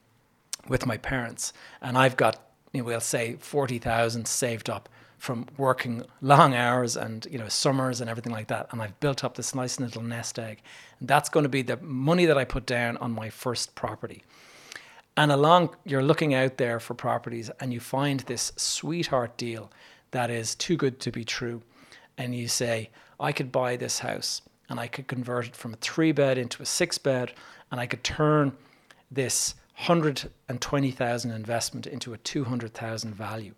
with 0.68 0.86
my 0.86 0.96
parents 0.96 1.52
and 1.80 1.96
I've 1.96 2.16
got, 2.16 2.40
you 2.72 2.80
know, 2.80 2.86
we'll 2.86 3.00
say 3.00 3.36
forty 3.40 3.78
thousand 3.78 4.28
saved 4.28 4.70
up 4.70 4.88
from 5.18 5.46
working 5.56 6.04
long 6.20 6.54
hours 6.54 6.96
and 6.96 7.26
you 7.28 7.38
know 7.38 7.48
summers 7.48 8.00
and 8.00 8.08
everything 8.08 8.32
like 8.32 8.48
that, 8.48 8.68
and 8.70 8.80
I've 8.80 8.98
built 9.00 9.24
up 9.24 9.36
this 9.36 9.54
nice 9.54 9.80
little 9.80 10.02
nest 10.02 10.38
egg, 10.38 10.62
and 11.00 11.08
that's 11.08 11.28
going 11.28 11.42
to 11.42 11.48
be 11.48 11.62
the 11.62 11.76
money 11.78 12.26
that 12.26 12.38
I 12.38 12.44
put 12.44 12.66
down 12.66 12.96
on 12.98 13.12
my 13.12 13.30
first 13.30 13.74
property. 13.74 14.22
And 15.16 15.32
along, 15.32 15.74
you're 15.84 16.04
looking 16.04 16.32
out 16.32 16.58
there 16.58 16.78
for 16.78 16.94
properties, 16.94 17.50
and 17.58 17.72
you 17.72 17.80
find 17.80 18.20
this 18.20 18.52
sweetheart 18.56 19.36
deal 19.36 19.72
that 20.10 20.30
is 20.30 20.54
too 20.54 20.76
good 20.76 21.00
to 21.00 21.10
be 21.10 21.24
true. 21.24 21.62
And 22.16 22.34
you 22.34 22.48
say, 22.48 22.90
I 23.20 23.32
could 23.32 23.52
buy 23.52 23.76
this 23.76 24.00
house 24.00 24.42
and 24.68 24.78
I 24.78 24.86
could 24.86 25.06
convert 25.06 25.46
it 25.46 25.56
from 25.56 25.74
a 25.74 25.76
three 25.76 26.12
bed 26.12 26.38
into 26.38 26.62
a 26.62 26.66
six 26.66 26.98
bed, 26.98 27.32
and 27.70 27.80
I 27.80 27.86
could 27.86 28.04
turn 28.04 28.52
this 29.10 29.54
120,000 29.86 31.30
investment 31.30 31.86
into 31.86 32.12
a 32.12 32.18
200,000 32.18 33.14
value. 33.14 33.54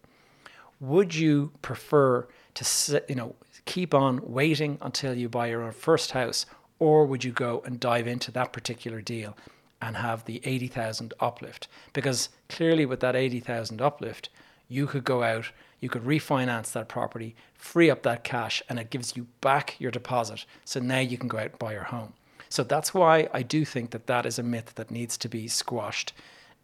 Would 0.79 1.15
you 1.15 1.53
prefer 1.63 2.29
to 2.55 3.05
you 3.09 3.15
know 3.15 3.35
keep 3.65 3.95
on 3.95 4.21
waiting 4.23 4.79
until 4.81 5.15
you 5.15 5.29
buy 5.29 5.47
your 5.47 5.63
own 5.63 5.73
first 5.73 6.13
house 6.13 6.47
or 6.79 7.05
would 7.05 7.23
you 7.25 7.33
go 7.33 7.63
and 7.65 7.79
dive 7.79 8.07
into 8.07 8.31
that 8.33 8.53
particular 8.53 9.01
deal 9.01 9.37
and 9.83 9.97
have 9.97 10.25
the 10.25 10.41
80,000 10.45 11.15
uplift 11.21 11.69
because 11.93 12.31
clearly 12.49 12.85
with 12.85 13.01
that 13.01 13.17
80,000 13.17 13.81
uplift 13.81 14.31
you 14.69 14.87
could 14.87 15.05
go 15.05 15.23
out 15.23 15.53
you 15.81 15.89
could 15.89 16.05
refinance 16.05 16.73
that 16.73 16.89
property, 16.89 17.35
free 17.55 17.91
up 17.91 18.03
that 18.03 18.25
cash, 18.25 18.63
and 18.69 18.79
it 18.79 18.91
gives 18.91 19.17
you 19.17 19.27
back 19.41 19.77
your 19.79 19.91
deposit. 19.91 20.45
So 20.65 20.81
now 20.81 21.01
you 21.01 21.19
can 21.19 21.29
go 21.29 21.39
out 21.39 21.51
and 21.51 21.59
buy 21.59 21.73
your 21.73 21.85
home. 21.85 22.13
So 22.49 22.65
that's 22.65 22.93
why 22.93 23.29
I 23.33 23.43
do 23.43 23.65
think 23.65 23.91
that 23.91 24.07
that 24.07 24.27
is 24.27 24.39
a 24.39 24.43
myth 24.43 24.73
that 24.75 24.91
needs 24.91 25.17
to 25.19 25.29
be 25.29 25.49
squashed. 25.49 26.13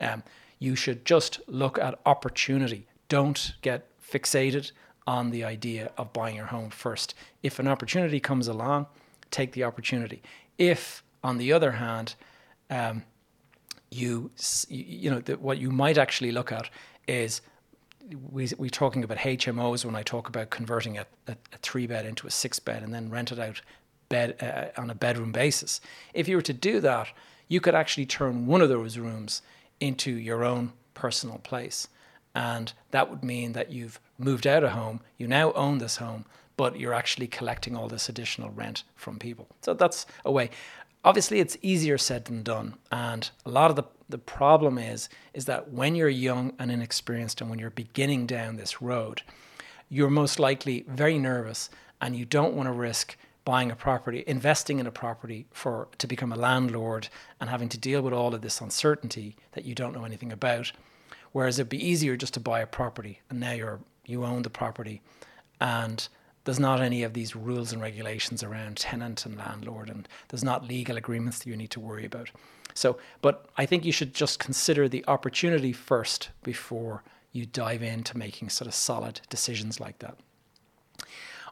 Um, 0.00 0.22
you 0.58 0.74
should 0.74 1.04
just 1.04 1.40
look 1.46 1.78
at 1.78 1.98
opportunity. 2.04 2.86
Don't 3.08 3.54
get 3.62 3.86
fixated 4.00 4.72
on 5.06 5.30
the 5.30 5.44
idea 5.44 5.92
of 5.96 6.12
buying 6.12 6.36
your 6.36 6.46
home 6.46 6.70
first. 6.70 7.14
If 7.42 7.58
an 7.58 7.68
opportunity 7.68 8.18
comes 8.18 8.48
along, 8.48 8.86
take 9.30 9.52
the 9.52 9.64
opportunity. 9.64 10.22
If, 10.58 11.02
on 11.22 11.38
the 11.38 11.52
other 11.52 11.72
hand, 11.72 12.14
um, 12.68 13.04
you 13.90 14.30
you 14.68 15.10
know 15.10 15.20
that 15.20 15.40
what 15.40 15.58
you 15.58 15.70
might 15.70 15.96
actually 15.96 16.32
look 16.32 16.50
at 16.50 16.68
is 17.06 17.40
we, 18.30 18.48
we're 18.56 18.70
talking 18.70 19.04
about 19.04 19.18
HMOs 19.18 19.84
when 19.84 19.96
I 19.96 20.02
talk 20.02 20.28
about 20.28 20.50
converting 20.50 20.98
a, 20.98 21.06
a, 21.26 21.32
a 21.32 21.58
three 21.62 21.86
bed 21.86 22.06
into 22.06 22.26
a 22.26 22.30
six 22.30 22.58
bed 22.58 22.82
and 22.82 22.94
then 22.94 23.10
rent 23.10 23.32
it 23.32 23.38
out 23.38 23.60
bed 24.08 24.36
uh, 24.40 24.80
on 24.80 24.90
a 24.90 24.94
bedroom 24.94 25.32
basis. 25.32 25.80
If 26.14 26.28
you 26.28 26.36
were 26.36 26.42
to 26.42 26.52
do 26.52 26.80
that, 26.80 27.08
you 27.48 27.60
could 27.60 27.74
actually 27.74 28.06
turn 28.06 28.46
one 28.46 28.60
of 28.60 28.68
those 28.68 28.98
rooms 28.98 29.42
into 29.80 30.12
your 30.12 30.44
own 30.44 30.72
personal 30.94 31.38
place. 31.38 31.88
And 32.34 32.72
that 32.90 33.10
would 33.10 33.24
mean 33.24 33.52
that 33.52 33.72
you've 33.72 34.00
moved 34.18 34.46
out 34.46 34.62
of 34.62 34.70
home, 34.70 35.00
you 35.18 35.26
now 35.26 35.52
own 35.52 35.78
this 35.78 35.96
home, 35.96 36.26
but 36.56 36.78
you're 36.78 36.94
actually 36.94 37.26
collecting 37.26 37.76
all 37.76 37.88
this 37.88 38.08
additional 38.08 38.50
rent 38.50 38.84
from 38.94 39.18
people. 39.18 39.46
So 39.62 39.74
that's 39.74 40.06
a 40.24 40.32
way. 40.32 40.50
Obviously, 41.06 41.38
it's 41.38 41.56
easier 41.62 41.96
said 41.96 42.24
than 42.24 42.42
done. 42.42 42.74
And 42.90 43.30
a 43.46 43.50
lot 43.50 43.70
of 43.70 43.76
the 43.76 43.84
the 44.08 44.18
problem 44.18 44.78
is 44.78 45.08
is 45.34 45.46
that 45.46 45.72
when 45.72 45.94
you're 45.94 46.08
young 46.08 46.52
and 46.58 46.70
inexperienced 46.70 47.40
and 47.40 47.50
when 47.50 47.58
you're 47.58 47.70
beginning 47.70 48.26
down 48.26 48.56
this 48.56 48.82
road, 48.82 49.22
you're 49.88 50.10
most 50.10 50.38
likely 50.38 50.84
very 50.88 51.18
nervous 51.18 51.70
and 52.00 52.16
you 52.16 52.24
don't 52.24 52.54
want 52.54 52.68
to 52.68 52.72
risk 52.72 53.16
buying 53.44 53.70
a 53.70 53.76
property, 53.76 54.24
investing 54.26 54.80
in 54.80 54.86
a 54.86 54.92
property 54.92 55.46
for 55.52 55.88
to 55.98 56.06
become 56.06 56.32
a 56.32 56.36
landlord 56.36 57.08
and 57.40 57.48
having 57.48 57.68
to 57.68 57.78
deal 57.78 58.02
with 58.02 58.12
all 58.12 58.34
of 58.34 58.42
this 58.42 58.60
uncertainty 58.60 59.36
that 59.52 59.64
you 59.64 59.74
don't 59.74 59.94
know 59.94 60.04
anything 60.04 60.32
about. 60.32 60.72
Whereas 61.32 61.58
it'd 61.58 61.68
be 61.68 61.84
easier 61.84 62.16
just 62.16 62.34
to 62.34 62.40
buy 62.40 62.60
a 62.60 62.66
property 62.66 63.20
and 63.30 63.38
now 63.38 63.52
you're 63.52 63.80
you 64.04 64.24
own 64.24 64.42
the 64.42 64.50
property 64.50 65.02
and 65.60 66.08
there's 66.46 66.60
not 66.60 66.80
any 66.80 67.02
of 67.02 67.12
these 67.12 67.36
rules 67.36 67.72
and 67.72 67.82
regulations 67.82 68.42
around 68.42 68.76
tenant 68.78 69.26
and 69.26 69.36
landlord 69.36 69.90
and 69.90 70.08
there's 70.28 70.44
not 70.44 70.66
legal 70.66 70.96
agreements 70.96 71.40
that 71.40 71.50
you 71.50 71.56
need 71.56 71.72
to 71.72 71.80
worry 71.80 72.06
about. 72.06 72.30
So, 72.72 72.98
but 73.20 73.48
I 73.56 73.66
think 73.66 73.84
you 73.84 73.92
should 73.92 74.14
just 74.14 74.38
consider 74.38 74.88
the 74.88 75.04
opportunity 75.08 75.72
first 75.72 76.30
before 76.42 77.02
you 77.32 77.46
dive 77.46 77.82
into 77.82 78.16
making 78.16 78.48
sort 78.50 78.68
of 78.68 78.74
solid 78.74 79.20
decisions 79.28 79.80
like 79.80 79.98
that. 79.98 80.16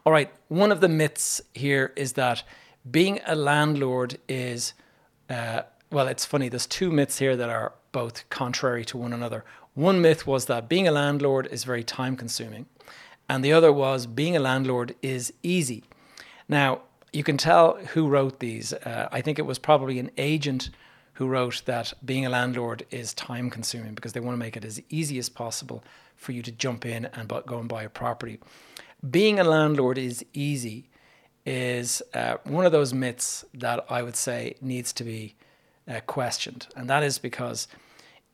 All 0.05 0.13
right, 0.13 0.31
one 0.47 0.71
of 0.71 0.81
the 0.81 0.87
myths 0.87 1.41
here 1.53 1.91
is 1.95 2.13
that 2.13 2.43
being 2.89 3.19
a 3.27 3.35
landlord 3.35 4.17
is, 4.29 4.73
uh, 5.29 5.63
well, 5.91 6.07
it's 6.07 6.25
funny, 6.25 6.47
there's 6.47 6.67
two 6.67 6.89
myths 6.89 7.19
here 7.19 7.35
that 7.35 7.49
are 7.49 7.73
both 7.91 8.29
contrary 8.29 8.85
to 8.85 8.97
one 8.97 9.13
another. 9.13 9.43
One 9.73 9.99
myth 10.01 10.25
was 10.25 10.45
that 10.45 10.69
being 10.69 10.87
a 10.87 10.91
landlord 10.91 11.47
is 11.51 11.63
very 11.63 11.83
time 11.83 12.15
consuming, 12.15 12.67
and 13.27 13.43
the 13.43 13.53
other 13.53 13.71
was 13.71 14.05
being 14.05 14.35
a 14.35 14.39
landlord 14.39 14.95
is 15.01 15.33
easy. 15.43 15.83
Now, 16.47 16.81
you 17.11 17.23
can 17.23 17.37
tell 17.37 17.77
who 17.93 18.07
wrote 18.07 18.39
these. 18.39 18.73
Uh, 18.73 19.07
I 19.11 19.21
think 19.21 19.39
it 19.39 19.45
was 19.45 19.57
probably 19.57 19.99
an 19.99 20.11
agent 20.17 20.69
who 21.13 21.27
wrote 21.27 21.63
that 21.65 21.93
being 22.03 22.25
a 22.25 22.29
landlord 22.29 22.85
is 22.91 23.13
time 23.13 23.49
consuming 23.49 23.93
because 23.93 24.13
they 24.13 24.19
want 24.19 24.35
to 24.35 24.39
make 24.39 24.57
it 24.57 24.65
as 24.65 24.81
easy 24.89 25.17
as 25.17 25.29
possible 25.29 25.83
for 26.17 26.33
you 26.33 26.41
to 26.41 26.51
jump 26.51 26.85
in 26.85 27.05
and 27.13 27.29
go 27.29 27.59
and 27.59 27.69
buy 27.69 27.83
a 27.83 27.89
property. 27.89 28.39
Being 29.09 29.39
a 29.39 29.43
landlord 29.43 29.97
is 29.97 30.25
easy 30.33 30.89
is 31.45 32.01
uh, 32.13 32.37
one 32.43 32.65
of 32.65 32.71
those 32.71 32.93
myths 32.93 33.45
that 33.53 33.85
I 33.89 34.01
would 34.01 34.15
say 34.15 34.55
needs 34.61 34.91
to 34.93 35.03
be 35.03 35.35
uh, 35.87 36.01
questioned. 36.01 36.67
And 36.75 36.89
that 36.89 37.03
is 37.03 37.17
because 37.17 37.67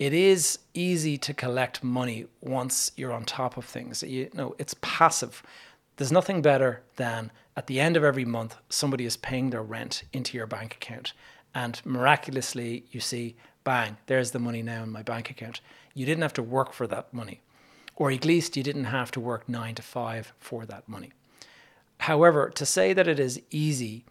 it 0.01 0.13
is 0.13 0.57
easy 0.73 1.15
to 1.15 1.31
collect 1.31 1.83
money 1.83 2.25
once 2.41 2.91
you're 2.97 3.13
on 3.13 3.23
top 3.23 3.55
of 3.55 3.65
things. 3.65 4.01
You 4.01 4.31
know, 4.33 4.55
it's 4.57 4.73
passive. 4.81 5.43
There's 5.97 6.11
nothing 6.11 6.41
better 6.41 6.81
than 6.95 7.31
at 7.55 7.67
the 7.67 7.79
end 7.79 7.95
of 7.95 8.03
every 8.03 8.25
month, 8.25 8.55
somebody 8.67 9.05
is 9.05 9.15
paying 9.15 9.51
their 9.51 9.61
rent 9.61 10.01
into 10.11 10.35
your 10.35 10.47
bank 10.47 10.73
account 10.73 11.13
and 11.53 11.79
miraculously 11.85 12.83
you 12.89 12.99
see, 12.99 13.35
bang, 13.63 13.97
there's 14.07 14.31
the 14.31 14.39
money 14.39 14.63
now 14.63 14.81
in 14.81 14.89
my 14.89 15.03
bank 15.03 15.29
account. 15.29 15.61
You 15.93 16.07
didn't 16.07 16.23
have 16.23 16.33
to 16.33 16.41
work 16.41 16.73
for 16.73 16.87
that 16.87 17.13
money, 17.13 17.41
or 17.95 18.09
at 18.09 18.25
least 18.25 18.57
you 18.57 18.63
didn't 18.63 18.85
have 18.85 19.11
to 19.11 19.19
work 19.19 19.47
nine 19.47 19.75
to 19.75 19.83
five 19.83 20.33
for 20.39 20.65
that 20.65 20.89
money. 20.89 21.11
However, 21.99 22.49
to 22.49 22.65
say 22.65 22.93
that 22.93 23.07
it 23.07 23.19
is 23.19 23.39
easy 23.51 24.03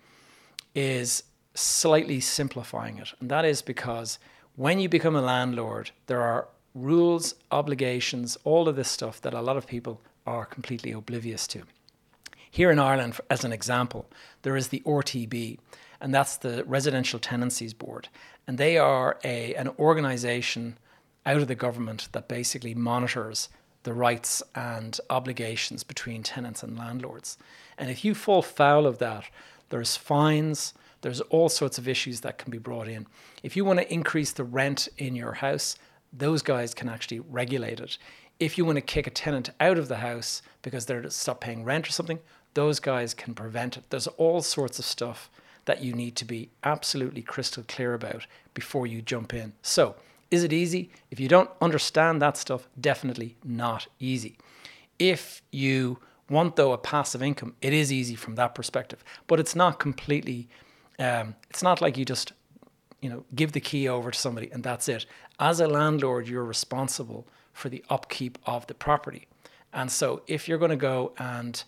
is 0.72 1.24
slightly 1.54 2.20
simplifying 2.20 2.98
it, 2.98 3.12
and 3.18 3.28
that 3.28 3.44
is 3.44 3.60
because 3.60 4.20
when 4.60 4.78
you 4.78 4.90
become 4.90 5.16
a 5.16 5.22
landlord, 5.22 5.90
there 6.06 6.20
are 6.20 6.46
rules, 6.74 7.34
obligations, 7.50 8.36
all 8.44 8.68
of 8.68 8.76
this 8.76 8.90
stuff 8.90 9.18
that 9.22 9.32
a 9.32 9.40
lot 9.40 9.56
of 9.56 9.66
people 9.66 10.02
are 10.26 10.44
completely 10.44 10.92
oblivious 10.92 11.46
to. 11.46 11.62
Here 12.50 12.70
in 12.70 12.78
Ireland, 12.78 13.18
as 13.30 13.42
an 13.42 13.54
example, 13.54 14.04
there 14.42 14.58
is 14.58 14.68
the 14.68 14.82
RTB, 14.84 15.58
and 15.98 16.14
that's 16.14 16.36
the 16.36 16.62
Residential 16.64 17.18
Tenancies 17.18 17.72
Board. 17.72 18.08
And 18.46 18.58
they 18.58 18.76
are 18.76 19.18
a, 19.24 19.54
an 19.54 19.70
organization 19.78 20.76
out 21.24 21.38
of 21.38 21.48
the 21.48 21.54
government 21.54 22.10
that 22.12 22.28
basically 22.28 22.74
monitors 22.74 23.48
the 23.84 23.94
rights 23.94 24.42
and 24.54 25.00
obligations 25.08 25.84
between 25.84 26.22
tenants 26.22 26.62
and 26.62 26.76
landlords. 26.76 27.38
And 27.78 27.88
if 27.88 28.04
you 28.04 28.14
fall 28.14 28.42
foul 28.42 28.84
of 28.84 28.98
that, 28.98 29.24
there's 29.70 29.96
fines, 29.96 30.74
there's 31.02 31.20
all 31.22 31.48
sorts 31.48 31.78
of 31.78 31.88
issues 31.88 32.20
that 32.20 32.38
can 32.38 32.50
be 32.50 32.58
brought 32.58 32.88
in. 32.88 33.06
If 33.42 33.56
you 33.56 33.64
want 33.64 33.78
to 33.78 33.92
increase 33.92 34.32
the 34.32 34.44
rent 34.44 34.88
in 34.98 35.14
your 35.14 35.34
house, 35.34 35.76
those 36.12 36.42
guys 36.42 36.74
can 36.74 36.88
actually 36.88 37.20
regulate 37.20 37.80
it. 37.80 37.98
If 38.38 38.56
you 38.56 38.64
want 38.64 38.76
to 38.76 38.82
kick 38.82 39.06
a 39.06 39.10
tenant 39.10 39.50
out 39.60 39.78
of 39.78 39.88
the 39.88 39.98
house 39.98 40.42
because 40.62 40.86
they're 40.86 41.02
to 41.02 41.10
stop 41.10 41.40
paying 41.40 41.64
rent 41.64 41.88
or 41.88 41.92
something, 41.92 42.20
those 42.54 42.80
guys 42.80 43.14
can 43.14 43.34
prevent 43.34 43.76
it. 43.76 43.84
There's 43.90 44.06
all 44.06 44.42
sorts 44.42 44.78
of 44.78 44.84
stuff 44.84 45.30
that 45.66 45.82
you 45.82 45.92
need 45.92 46.16
to 46.16 46.24
be 46.24 46.50
absolutely 46.64 47.22
crystal 47.22 47.64
clear 47.66 47.94
about 47.94 48.26
before 48.54 48.86
you 48.86 49.02
jump 49.02 49.32
in. 49.34 49.52
So, 49.62 49.94
is 50.30 50.44
it 50.44 50.52
easy? 50.52 50.90
If 51.10 51.18
you 51.18 51.28
don't 51.28 51.50
understand 51.60 52.22
that 52.22 52.36
stuff, 52.36 52.68
definitely 52.80 53.36
not 53.44 53.88
easy. 53.98 54.38
If 54.98 55.42
you 55.50 55.98
want 56.28 56.56
though 56.56 56.72
a 56.72 56.78
passive 56.78 57.22
income, 57.22 57.56
it 57.60 57.72
is 57.72 57.92
easy 57.92 58.14
from 58.14 58.36
that 58.36 58.54
perspective, 58.54 59.04
but 59.26 59.40
it's 59.40 59.56
not 59.56 59.78
completely. 59.78 60.48
Um, 61.00 61.34
it's 61.48 61.62
not 61.62 61.80
like 61.80 61.96
you 61.96 62.04
just, 62.04 62.32
you 63.00 63.10
know, 63.10 63.24
give 63.34 63.52
the 63.52 63.60
key 63.60 63.88
over 63.88 64.12
to 64.12 64.18
somebody 64.18 64.50
and 64.52 64.62
that's 64.62 64.88
it. 64.88 65.06
As 65.40 65.58
a 65.58 65.66
landlord, 65.66 66.28
you're 66.28 66.44
responsible 66.44 67.26
for 67.52 67.68
the 67.68 67.82
upkeep 67.88 68.38
of 68.46 68.66
the 68.68 68.74
property, 68.74 69.26
and 69.72 69.90
so 69.90 70.22
if 70.26 70.48
you're 70.48 70.58
going 70.58 70.70
to 70.70 70.76
go 70.76 71.12
and 71.18 71.62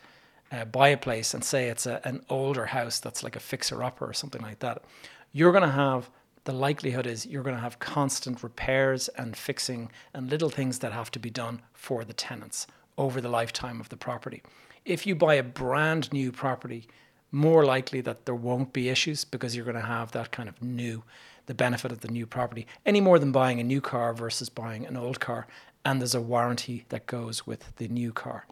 uh, 0.51 0.64
buy 0.66 0.88
a 0.88 0.97
place 0.97 1.35
and 1.35 1.42
say 1.42 1.68
it's 1.68 1.87
a, 1.87 2.01
an 2.07 2.25
older 2.29 2.66
house 2.66 3.01
that's 3.01 3.23
like 3.23 3.37
a 3.37 3.40
fixer 3.40 3.83
upper 3.83 4.05
or 4.05 4.12
something 4.12 4.42
like 4.42 4.59
that, 4.61 4.85
you're 5.33 5.53
going 5.53 5.62
to 5.62 5.71
have 5.71 6.11
the 6.45 6.53
likelihood 6.53 7.07
is 7.07 7.25
you're 7.25 7.42
going 7.42 7.55
to 7.57 7.62
have 7.62 7.79
constant 7.79 8.42
repairs 8.42 9.09
and 9.16 9.37
fixing 9.37 9.90
and 10.12 10.29
little 10.29 10.51
things 10.51 10.81
that 10.81 10.92
have 10.92 11.11
to 11.12 11.18
be 11.18 11.31
done 11.31 11.62
for 11.73 12.05
the 12.05 12.12
tenants 12.12 12.66
over 12.99 13.21
the 13.21 13.29
lifetime 13.29 13.81
of 13.81 13.88
the 13.88 13.97
property. 13.97 14.42
If 14.85 15.07
you 15.07 15.14
buy 15.14 15.35
a 15.35 15.42
brand 15.42 16.12
new 16.12 16.33
property, 16.33 16.88
more 17.33 17.64
likely 17.64 18.01
that 18.03 18.27
there 18.27 18.35
won't 18.35 18.73
be 18.73 18.88
issues 18.88 19.25
because 19.25 19.57
you're 19.57 19.64
going 19.64 19.75
to 19.75 19.83
have 19.83 20.12
that 20.12 20.31
kind 20.31 20.49
of 20.49 20.62
new, 20.62 21.03
the 21.47 21.55
benefit 21.55 21.90
of 21.90 22.01
the 22.01 22.09
new 22.09 22.27
property, 22.27 22.66
any 22.87 23.01
more 23.01 23.18
than 23.18 23.33
buying 23.33 23.59
a 23.59 23.64
new 23.64 23.81
car 23.81 24.12
versus 24.12 24.49
buying 24.49 24.87
an 24.87 24.97
old 24.97 25.18
car. 25.18 25.47
And 25.85 26.01
there's 26.01 26.14
a 26.14 26.21
warranty 26.21 26.85
that 26.90 27.07
goes 27.07 27.47
with 27.47 27.75
the 27.77 27.88
new 27.88 28.12
car. 28.12 28.47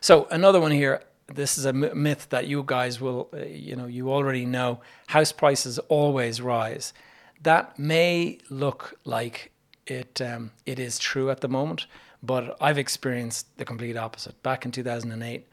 So, 0.00 0.26
another 0.30 0.60
one 0.60 0.70
here 0.70 1.02
this 1.34 1.56
is 1.56 1.64
a 1.64 1.72
myth 1.72 2.28
that 2.30 2.46
you 2.46 2.62
guys 2.66 3.00
will, 3.00 3.28
uh, 3.32 3.44
you 3.44 3.76
know, 3.76 3.86
you 3.86 4.10
already 4.10 4.44
know. 4.44 4.80
House 5.08 5.32
prices 5.32 5.78
always 5.88 6.40
rise. 6.40 6.92
That 7.42 7.78
may 7.78 8.38
look 8.50 8.98
like 9.04 9.52
it 9.86 10.20
um, 10.20 10.52
it 10.66 10.78
is 10.78 10.98
true 10.98 11.30
at 11.30 11.40
the 11.40 11.48
moment, 11.48 11.86
but 12.22 12.56
I've 12.60 12.78
experienced 12.78 13.56
the 13.58 13.64
complete 13.64 13.96
opposite. 13.96 14.42
Back 14.42 14.64
in 14.64 14.72
2008, 14.72 15.46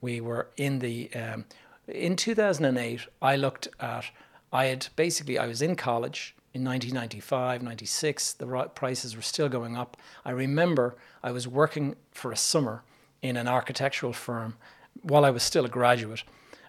we 0.00 0.20
were 0.20 0.48
in 0.56 0.78
the 0.78 1.12
um, 1.14 1.44
in 1.88 2.16
2008. 2.16 3.00
I 3.20 3.36
looked 3.36 3.68
at 3.78 4.06
I 4.52 4.66
had 4.66 4.88
basically 4.96 5.38
I 5.38 5.46
was 5.46 5.62
in 5.62 5.76
college 5.76 6.34
in 6.52 6.64
1995, 6.64 7.62
96. 7.62 8.32
The 8.34 8.70
prices 8.74 9.14
were 9.14 9.22
still 9.22 9.48
going 9.48 9.76
up. 9.76 9.96
I 10.24 10.30
remember 10.30 10.96
I 11.22 11.30
was 11.30 11.46
working 11.46 11.96
for 12.10 12.32
a 12.32 12.36
summer 12.36 12.82
in 13.22 13.36
an 13.36 13.46
architectural 13.46 14.12
firm 14.12 14.56
while 15.02 15.24
I 15.24 15.30
was 15.30 15.42
still 15.42 15.64
a 15.64 15.68
graduate, 15.68 16.24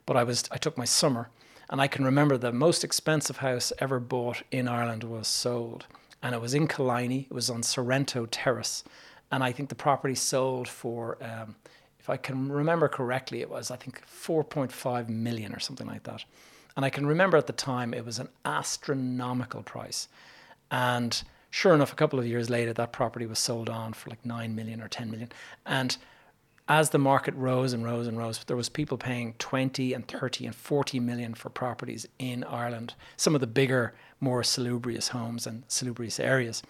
but 0.06 0.16
I 0.16 0.24
was 0.24 0.44
I 0.52 0.58
took 0.58 0.78
my 0.78 0.86
summer, 0.86 1.30
and 1.70 1.82
I 1.82 1.88
can 1.88 2.06
remember 2.06 2.38
the 2.38 2.52
most 2.52 2.84
expensive 2.84 3.38
house 3.38 3.74
ever 3.80 4.00
bought 4.00 4.44
in 4.52 4.68
Ireland 4.68 5.04
was 5.04 5.28
sold, 5.28 5.88
and 6.22 6.36
it 6.36 6.42
was 6.42 6.54
in 6.54 6.68
Killiney. 6.68 7.28
It 7.30 7.34
was 7.34 7.50
on 7.50 7.64
Sorrento 7.64 8.28
Terrace, 8.28 8.84
and 9.32 9.44
I 9.44 9.52
think 9.52 9.70
the 9.70 9.76
property 9.76 10.16
sold 10.16 10.68
for, 10.68 11.18
um, 11.22 11.56
if 12.02 12.10
I 12.10 12.18
can 12.18 12.52
remember 12.52 12.88
correctly, 12.88 13.42
it 13.42 13.50
was 13.50 13.70
I 13.70 13.76
think 13.76 14.02
4.5 14.08 15.08
million 15.08 15.54
or 15.54 15.60
something 15.60 15.86
like 15.86 16.04
that, 16.04 16.26
and 16.76 16.84
I 16.84 16.90
can 16.90 17.06
remember 17.06 17.38
at 17.38 17.48
the 17.48 17.54
time 17.54 17.94
it 17.94 18.04
was 18.04 18.18
an 18.18 18.30
astronomical 18.44 19.62
price, 19.62 20.08
and 20.72 21.22
sure 21.52 21.76
enough, 21.76 21.94
a 21.94 21.96
couple 21.96 22.18
of 22.18 22.26
years 22.26 22.50
later, 22.50 22.74
that 22.74 22.92
property 22.92 23.28
was 23.28 23.38
sold 23.38 23.70
on 23.70 23.94
for 23.94 24.10
like 24.10 24.26
nine 24.26 24.56
million 24.56 24.82
or 24.82 24.88
ten 24.88 25.12
million, 25.12 25.32
and 25.64 25.98
as 26.68 26.90
the 26.90 26.98
market 26.98 27.36
rose 27.36 27.74
and 27.74 27.84
rose 27.84 28.08
and 28.08 28.18
rose, 28.18 28.44
there 28.46 28.56
was 28.56 28.70
people 28.70 28.98
paying 28.98 29.34
20 29.40 29.94
and 29.94 30.08
30 30.08 30.46
and 30.46 30.56
40 30.56 31.00
million 31.02 31.34
for 31.34 31.50
properties 31.50 32.08
in 32.18 32.46
Ireland, 32.46 32.96
some 33.18 33.36
of 33.36 33.42
the 33.42 33.48
bigger, 33.48 33.94
more 34.22 34.42
salubrious 34.42 35.10
homes 35.10 35.46
and 35.46 35.64
salubrious 35.68 36.18
areas. 36.18 36.64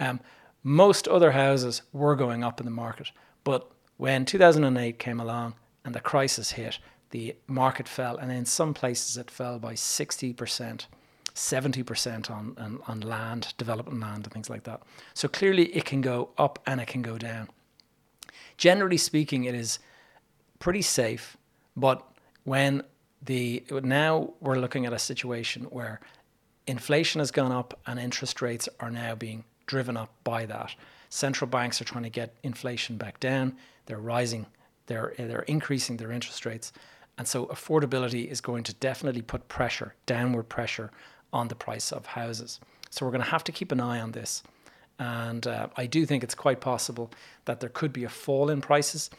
Um, 0.00 0.18
most 0.64 1.06
other 1.06 1.30
houses 1.30 1.82
were 1.92 2.16
going 2.16 2.42
up 2.42 2.60
in 2.60 2.66
the 2.66 2.72
market, 2.72 3.12
but 3.44 3.70
when 4.00 4.24
2008 4.24 4.98
came 4.98 5.20
along 5.20 5.54
and 5.84 5.94
the 5.94 6.00
crisis 6.00 6.52
hit, 6.52 6.78
the 7.10 7.36
market 7.46 7.88
fell, 7.88 8.16
and 8.16 8.30
in 8.32 8.44
some 8.44 8.74
places 8.74 9.16
it 9.16 9.30
fell 9.30 9.58
by 9.58 9.74
60%. 9.74 10.86
70% 11.32 12.30
on, 12.30 12.56
on, 12.58 12.80
on 12.88 13.00
land, 13.00 13.54
development 13.56 14.00
land, 14.00 14.24
and 14.24 14.32
things 14.32 14.50
like 14.50 14.64
that. 14.64 14.82
So 15.14 15.28
clearly 15.28 15.66
it 15.66 15.84
can 15.84 16.00
go 16.00 16.30
up 16.36 16.58
and 16.66 16.80
it 16.80 16.88
can 16.88 17.02
go 17.02 17.18
down 17.18 17.48
generally 18.60 18.98
speaking, 18.98 19.44
it 19.44 19.54
is 19.54 19.80
pretty 20.60 20.82
safe. 20.82 21.36
But 21.76 22.06
when 22.44 22.84
the 23.22 23.64
now 23.82 24.34
we're 24.40 24.58
looking 24.58 24.86
at 24.86 24.92
a 24.92 24.98
situation 24.98 25.64
where 25.64 25.98
inflation 26.66 27.18
has 27.18 27.30
gone 27.30 27.52
up 27.52 27.80
and 27.86 27.98
interest 27.98 28.40
rates 28.40 28.68
are 28.78 28.90
now 28.90 29.14
being 29.14 29.44
driven 29.66 29.96
up 29.96 30.12
by 30.24 30.46
that. 30.46 30.74
Central 31.08 31.48
banks 31.48 31.80
are 31.80 31.84
trying 31.84 32.04
to 32.04 32.10
get 32.10 32.36
inflation 32.42 32.96
back 32.96 33.18
down. 33.18 33.56
They're 33.90 33.98
rising. 33.98 34.46
They're 34.86 35.14
they're 35.18 35.42
increasing 35.42 35.96
their 35.96 36.12
interest 36.12 36.46
rates, 36.46 36.72
and 37.18 37.26
so 37.26 37.46
affordability 37.46 38.30
is 38.30 38.40
going 38.40 38.62
to 38.64 38.74
definitely 38.74 39.22
put 39.22 39.48
pressure, 39.48 39.96
downward 40.06 40.48
pressure, 40.48 40.92
on 41.32 41.48
the 41.48 41.56
price 41.56 41.90
of 41.90 42.06
houses. 42.06 42.60
So 42.88 43.04
we're 43.04 43.10
going 43.10 43.24
to 43.24 43.30
have 43.30 43.42
to 43.44 43.52
keep 43.52 43.72
an 43.72 43.80
eye 43.80 44.00
on 44.00 44.12
this. 44.12 44.44
And 45.00 45.44
uh, 45.44 45.66
I 45.76 45.86
do 45.86 46.06
think 46.06 46.22
it's 46.22 46.36
quite 46.36 46.60
possible 46.60 47.10
that 47.46 47.58
there 47.58 47.68
could 47.68 47.92
be 47.92 48.04
a 48.04 48.08
fall 48.08 48.48
in 48.48 48.60
prices. 48.60 49.10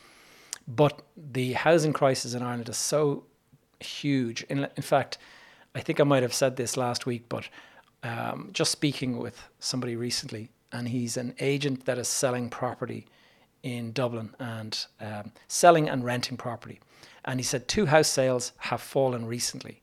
But 0.65 1.01
the 1.17 1.51
housing 1.51 1.91
crisis 1.91 2.33
in 2.33 2.41
Ireland 2.41 2.69
is 2.69 2.77
so 2.77 3.25
huge. 3.81 4.43
In, 4.43 4.69
in 4.77 4.83
fact, 4.83 5.17
I 5.75 5.81
think 5.81 5.99
I 5.99 6.05
might 6.05 6.23
have 6.23 6.33
said 6.33 6.55
this 6.55 6.77
last 6.77 7.05
week, 7.05 7.25
but 7.27 7.49
um, 8.03 8.51
just 8.53 8.71
speaking 8.71 9.17
with 9.17 9.49
somebody 9.59 9.97
recently, 9.97 10.49
and 10.71 10.87
he's 10.87 11.17
an 11.17 11.35
agent 11.41 11.83
that 11.85 11.97
is 11.97 12.07
selling 12.07 12.49
property 12.49 13.05
in 13.63 13.91
Dublin 13.91 14.35
and 14.39 14.85
um, 14.99 15.31
selling 15.47 15.89
and 15.89 16.03
renting 16.03 16.37
property. 16.37 16.79
And 17.23 17.39
he 17.39 17.43
said 17.43 17.67
two 17.67 17.85
house 17.87 18.07
sales 18.07 18.53
have 18.57 18.81
fallen 18.81 19.25
recently 19.25 19.81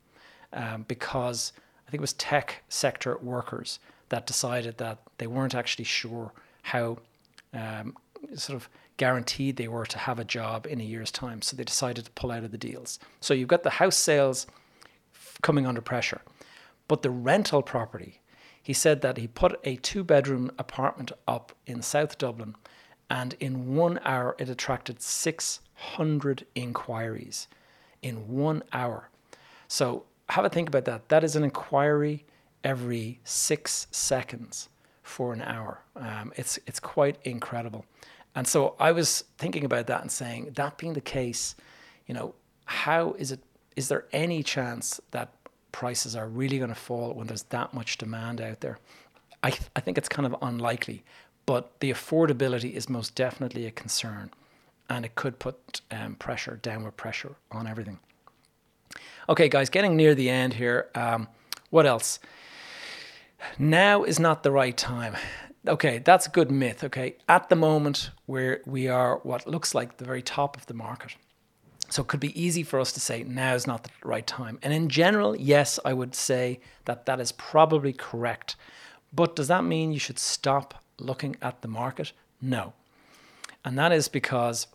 um, 0.52 0.84
because 0.88 1.52
I 1.86 1.90
think 1.90 2.00
it 2.00 2.02
was 2.02 2.14
tech 2.14 2.62
sector 2.68 3.16
workers 3.18 3.78
that 4.08 4.26
decided 4.26 4.78
that 4.78 4.98
they 5.18 5.26
weren't 5.26 5.54
actually 5.54 5.84
sure 5.84 6.32
how 6.62 6.98
um, 7.52 7.96
sort 8.34 8.56
of 8.56 8.68
guaranteed 8.96 9.56
they 9.56 9.68
were 9.68 9.86
to 9.86 9.98
have 9.98 10.18
a 10.18 10.24
job 10.24 10.66
in 10.66 10.80
a 10.80 10.84
year's 10.84 11.10
time. 11.12 11.40
So 11.40 11.56
they 11.56 11.64
decided 11.64 12.04
to 12.04 12.10
pull 12.12 12.32
out 12.32 12.44
of 12.44 12.50
the 12.50 12.58
deals. 12.58 12.98
So 13.20 13.32
you've 13.32 13.48
got 13.48 13.62
the 13.62 13.70
house 13.70 13.96
sales 13.96 14.46
coming 15.42 15.66
under 15.66 15.80
pressure. 15.80 16.20
But 16.88 17.02
the 17.02 17.10
rental 17.10 17.62
property, 17.62 18.20
he 18.62 18.72
said 18.72 19.02
that 19.02 19.18
he 19.18 19.26
put 19.28 19.60
a 19.64 19.76
two 19.76 20.02
bedroom 20.02 20.50
apartment 20.58 21.12
up 21.26 21.52
in 21.66 21.82
South 21.82 22.18
Dublin, 22.18 22.56
and 23.11 23.35
in 23.40 23.75
one 23.75 23.99
hour 24.05 24.35
it 24.38 24.49
attracted 24.49 25.01
600 25.03 26.47
inquiries 26.55 27.49
in 28.03 28.29
one 28.29 28.62
hour. 28.73 29.09
So 29.66 30.05
have 30.29 30.44
a 30.44 30.49
think 30.49 30.68
about 30.68 30.85
that. 30.85 31.09
That 31.09 31.25
is 31.25 31.37
an 31.37 31.44
inquiry 31.44 32.25
every 32.64 33.21
six 33.25 33.87
seconds 33.90 34.68
for 35.03 35.33
an 35.33 35.42
hour. 35.42 35.83
Um, 35.97 36.33
it's 36.37 36.59
it's 36.66 36.81
quite 36.81 37.16
incredible. 37.25 37.85
And 38.35 38.47
so 38.47 38.75
I 38.79 38.92
was 38.92 39.25
thinking 39.38 39.64
about 39.64 39.87
that 39.87 40.03
and 40.03 40.12
saying, 40.12 40.53
that 40.55 40.79
being 40.79 40.92
the 40.92 41.01
case, 41.01 41.57
you 42.07 42.14
know, 42.14 42.35
how 42.66 43.14
is 43.18 43.33
it? 43.33 43.40
Is 43.75 43.88
there 43.88 44.05
any 44.12 44.42
chance 44.42 45.01
that 45.12 45.33
prices 45.73 46.14
are 46.14 46.29
really 46.29 46.59
going 46.59 46.68
to 46.68 46.75
fall 46.75 47.14
when 47.14 47.27
there's 47.27 47.44
that 47.44 47.73
much 47.73 47.99
demand 47.99 48.40
out 48.40 48.61
there? 48.61 48.79
I 49.42 49.51
th- 49.51 49.71
I 49.75 49.81
think 49.81 49.99
it's 49.99 50.09
kind 50.09 50.27
of 50.27 50.37
unlikely, 50.42 51.05
but 51.48 51.80
the 51.80 51.90
affordability 51.90 52.72
is 52.74 52.90
most 52.90 53.14
definitely 53.14 53.64
a 53.64 53.70
concern, 53.70 54.30
and 54.90 55.06
it 55.06 55.14
could 55.14 55.38
put 55.38 55.80
um, 55.90 56.14
pressure, 56.16 56.58
downward 56.61 56.98
pressure 56.98 57.37
on 57.50 57.66
everything. 57.66 57.98
Okay, 59.30 59.48
guys, 59.48 59.70
getting 59.70 59.96
near 59.96 60.14
the 60.14 60.28
end 60.28 60.52
here. 60.52 60.90
Um, 60.94 61.26
what 61.70 61.87
else? 61.87 62.18
Now 63.58 64.04
is 64.04 64.20
not 64.20 64.42
the 64.42 64.50
right 64.50 64.76
time. 64.76 65.16
Okay, 65.66 66.02
that's 66.04 66.26
a 66.26 66.30
good 66.30 66.50
myth. 66.50 66.84
Okay, 66.84 67.16
at 67.30 67.48
the 67.48 67.56
moment 67.56 68.11
where 68.26 68.61
we 68.66 68.87
are 68.88 69.16
what 69.22 69.46
looks 69.46 69.74
like 69.74 69.96
the 69.96 70.04
very 70.04 70.20
top 70.20 70.54
of 70.54 70.66
the 70.66 70.74
market. 70.74 71.16
So 71.88 72.02
it 72.02 72.08
could 72.08 72.20
be 72.20 72.38
easy 72.38 72.62
for 72.62 72.78
us 72.78 72.92
to 72.92 73.00
say 73.00 73.22
now 73.22 73.54
is 73.54 73.66
not 73.66 73.84
the 73.84 73.90
right 74.04 74.26
time. 74.26 74.58
And 74.62 74.74
in 74.74 74.90
general, 74.90 75.34
yes, 75.34 75.80
I 75.82 75.94
would 75.94 76.14
say 76.14 76.61
that 76.84 77.06
that 77.06 77.20
is 77.20 77.32
probably 77.32 77.94
correct. 77.94 78.54
But 79.14 79.34
does 79.34 79.48
that 79.48 79.64
mean 79.64 79.92
you 79.92 79.98
should 79.98 80.18
stop 80.18 80.84
looking 80.98 81.37
at 81.42 81.62
the 81.62 81.68
market? 81.68 82.12
No. 82.40 82.72
And 83.64 83.78
that 83.78 83.92
is 83.92 84.08
because 84.08 84.66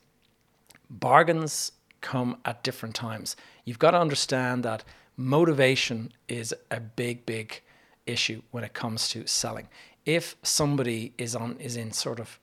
bargains 0.89 1.71
come 2.01 2.37
at 2.45 2.63
different 2.63 2.95
times. 2.95 3.35
You've 3.65 3.79
got 3.79 3.91
to 3.91 3.99
understand 3.99 4.63
that 4.63 4.83
motivation 5.17 6.11
is 6.27 6.53
a 6.69 6.79
big, 6.79 7.25
big 7.25 7.61
issue 8.05 8.41
when 8.51 8.63
it 8.63 8.73
comes 8.73 9.07
to 9.09 9.25
selling. 9.25 9.69
If 10.05 10.35
somebody 10.43 11.13
is 11.17 11.35
on 11.35 11.57
is 11.59 11.77
in 11.77 11.91
sort 11.93 12.19
of 12.19 12.39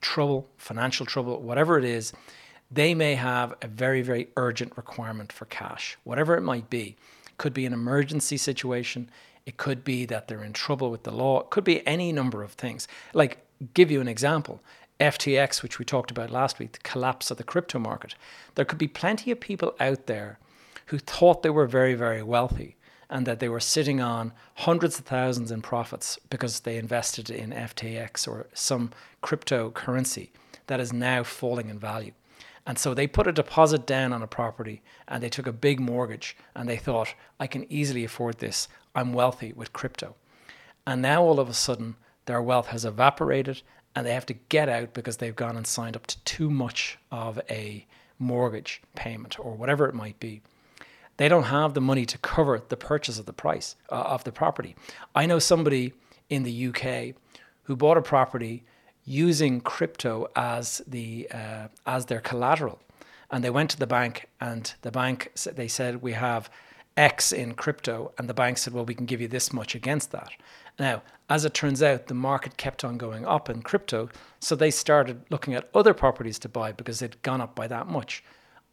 trouble, 0.00 0.48
financial 0.56 1.04
trouble, 1.06 1.40
whatever 1.40 1.78
it 1.78 1.84
is, 1.84 2.12
they 2.70 2.94
may 2.94 3.14
have 3.14 3.54
a 3.62 3.68
very, 3.68 4.02
very 4.02 4.28
urgent 4.36 4.76
requirement 4.76 5.32
for 5.32 5.44
cash, 5.46 5.98
whatever 6.04 6.36
it 6.36 6.40
might 6.40 6.70
be. 6.70 6.96
Could 7.36 7.52
be 7.52 7.66
an 7.66 7.72
emergency 7.72 8.36
situation. 8.36 9.10
It 9.46 9.56
could 9.56 9.84
be 9.84 10.06
that 10.06 10.28
they're 10.28 10.44
in 10.44 10.52
trouble 10.52 10.90
with 10.90 11.02
the 11.02 11.10
law. 11.10 11.40
It 11.40 11.50
could 11.50 11.64
be 11.64 11.86
any 11.86 12.12
number 12.12 12.42
of 12.42 12.52
things. 12.52 12.88
Like, 13.12 13.46
give 13.74 13.90
you 13.90 14.00
an 14.00 14.08
example. 14.08 14.60
FTX, 15.00 15.62
which 15.62 15.78
we 15.78 15.84
talked 15.84 16.10
about 16.10 16.30
last 16.30 16.58
week, 16.58 16.72
the 16.72 16.78
collapse 16.78 17.30
of 17.30 17.36
the 17.36 17.44
crypto 17.44 17.78
market. 17.78 18.14
There 18.54 18.64
could 18.64 18.78
be 18.78 18.88
plenty 18.88 19.30
of 19.30 19.40
people 19.40 19.74
out 19.80 20.06
there 20.06 20.38
who 20.86 20.98
thought 20.98 21.42
they 21.42 21.50
were 21.50 21.66
very, 21.66 21.94
very 21.94 22.22
wealthy 22.22 22.76
and 23.10 23.26
that 23.26 23.40
they 23.40 23.48
were 23.48 23.60
sitting 23.60 24.00
on 24.00 24.32
hundreds 24.54 24.98
of 24.98 25.04
thousands 25.04 25.50
in 25.50 25.62
profits 25.62 26.18
because 26.30 26.60
they 26.60 26.78
invested 26.78 27.28
in 27.28 27.50
FTX 27.50 28.26
or 28.26 28.46
some 28.54 28.92
cryptocurrency 29.22 30.30
that 30.66 30.80
is 30.80 30.92
now 30.92 31.22
falling 31.22 31.68
in 31.68 31.78
value. 31.78 32.12
And 32.66 32.78
so 32.78 32.94
they 32.94 33.06
put 33.06 33.26
a 33.26 33.32
deposit 33.32 33.86
down 33.86 34.12
on 34.12 34.22
a 34.22 34.26
property 34.26 34.82
and 35.06 35.22
they 35.22 35.28
took 35.28 35.46
a 35.46 35.52
big 35.52 35.80
mortgage 35.80 36.36
and 36.54 36.68
they 36.68 36.78
thought, 36.78 37.14
I 37.38 37.46
can 37.46 37.70
easily 37.70 38.04
afford 38.04 38.38
this. 38.38 38.68
I'm 38.94 39.12
wealthy 39.12 39.52
with 39.52 39.72
crypto. 39.72 40.14
And 40.86 41.02
now 41.02 41.22
all 41.22 41.40
of 41.40 41.48
a 41.48 41.54
sudden, 41.54 41.96
their 42.26 42.42
wealth 42.42 42.68
has 42.68 42.84
evaporated 42.84 43.62
and 43.94 44.06
they 44.06 44.14
have 44.14 44.26
to 44.26 44.34
get 44.34 44.68
out 44.68 44.92
because 44.92 45.18
they've 45.18 45.36
gone 45.36 45.56
and 45.56 45.66
signed 45.66 45.96
up 45.96 46.06
to 46.08 46.18
too 46.24 46.50
much 46.50 46.98
of 47.10 47.40
a 47.48 47.86
mortgage 48.18 48.82
payment 48.94 49.38
or 49.38 49.54
whatever 49.54 49.86
it 49.86 49.94
might 49.94 50.18
be. 50.18 50.42
They 51.16 51.28
don't 51.28 51.44
have 51.44 51.74
the 51.74 51.80
money 51.80 52.06
to 52.06 52.18
cover 52.18 52.60
the 52.68 52.76
purchase 52.76 53.18
of 53.18 53.26
the 53.26 53.32
price 53.32 53.76
uh, 53.90 53.94
of 53.94 54.24
the 54.24 54.32
property. 54.32 54.74
I 55.14 55.26
know 55.26 55.38
somebody 55.38 55.92
in 56.28 56.42
the 56.42 56.68
UK 56.68 57.14
who 57.64 57.76
bought 57.76 57.96
a 57.96 58.02
property 58.02 58.64
using 59.04 59.60
crypto 59.60 60.28
as 60.34 60.82
the 60.86 61.28
uh, 61.32 61.68
as 61.86 62.06
their 62.06 62.20
collateral, 62.20 62.80
and 63.30 63.44
they 63.44 63.50
went 63.50 63.70
to 63.70 63.78
the 63.78 63.86
bank, 63.86 64.28
and 64.40 64.74
the 64.82 64.90
bank 64.90 65.30
they 65.52 65.68
said 65.68 66.02
we 66.02 66.12
have 66.12 66.50
X 66.96 67.32
in 67.32 67.54
crypto, 67.54 68.12
and 68.18 68.28
the 68.28 68.34
bank 68.34 68.58
said, 68.58 68.72
well, 68.72 68.84
we 68.84 68.94
can 68.94 69.06
give 69.06 69.20
you 69.20 69.28
this 69.28 69.52
much 69.52 69.74
against 69.74 70.12
that. 70.12 70.30
Now, 70.78 71.02
as 71.28 71.44
it 71.44 71.54
turns 71.54 71.82
out, 71.82 72.06
the 72.06 72.14
market 72.14 72.56
kept 72.56 72.84
on 72.84 72.98
going 72.98 73.24
up 73.26 73.48
in 73.50 73.62
crypto, 73.62 74.08
so 74.40 74.54
they 74.54 74.70
started 74.70 75.22
looking 75.30 75.54
at 75.54 75.68
other 75.74 75.94
properties 75.94 76.38
to 76.40 76.48
buy 76.48 76.72
because 76.72 77.02
it'd 77.02 77.22
gone 77.22 77.40
up 77.40 77.54
by 77.54 77.66
that 77.66 77.88
much. 77.88 78.22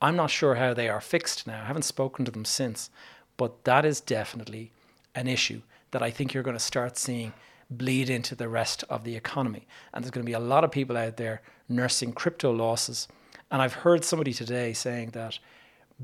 I'm 0.01 0.15
not 0.15 0.31
sure 0.31 0.55
how 0.55 0.73
they 0.73 0.89
are 0.89 1.01
fixed 1.01 1.47
now. 1.47 1.61
I 1.61 1.65
haven't 1.65 1.83
spoken 1.83 2.25
to 2.25 2.31
them 2.31 2.45
since, 2.45 2.89
but 3.37 3.63
that 3.63 3.85
is 3.85 4.01
definitely 4.01 4.71
an 5.15 5.27
issue 5.27 5.61
that 5.91 6.01
I 6.01 6.09
think 6.09 6.33
you're 6.33 6.43
going 6.43 6.57
to 6.57 6.59
start 6.59 6.97
seeing 6.97 7.33
bleed 7.69 8.09
into 8.09 8.35
the 8.35 8.49
rest 8.49 8.83
of 8.89 9.03
the 9.03 9.15
economy. 9.15 9.67
And 9.93 10.03
there's 10.03 10.11
going 10.11 10.25
to 10.25 10.29
be 10.29 10.33
a 10.33 10.39
lot 10.39 10.63
of 10.63 10.71
people 10.71 10.97
out 10.97 11.17
there 11.17 11.41
nursing 11.69 12.13
crypto 12.13 12.51
losses. 12.51 13.07
And 13.49 13.61
I've 13.61 13.73
heard 13.73 14.03
somebody 14.03 14.33
today 14.33 14.73
saying 14.73 15.11
that 15.11 15.39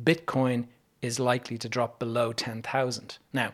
Bitcoin 0.02 0.68
is 1.02 1.20
likely 1.20 1.58
to 1.58 1.70
drop 1.70 2.00
below 2.00 2.34
10,000. 2.34 3.18
Now, 3.34 3.54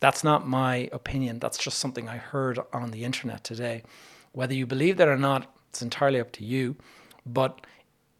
that's 0.00 0.24
not 0.24 0.46
my 0.46 0.88
opinion. 0.92 1.38
That's 1.38 1.58
just 1.58 1.78
something 1.78 2.08
I 2.08 2.16
heard 2.16 2.58
on 2.72 2.90
the 2.90 3.04
internet 3.04 3.42
today. 3.42 3.82
Whether 4.32 4.54
you 4.54 4.66
believe 4.66 4.96
that 4.98 5.08
or 5.08 5.16
not, 5.16 5.54
it's 5.70 5.82
entirely 5.82 6.20
up 6.20 6.32
to 6.32 6.44
you. 6.44 6.76
But 7.24 7.66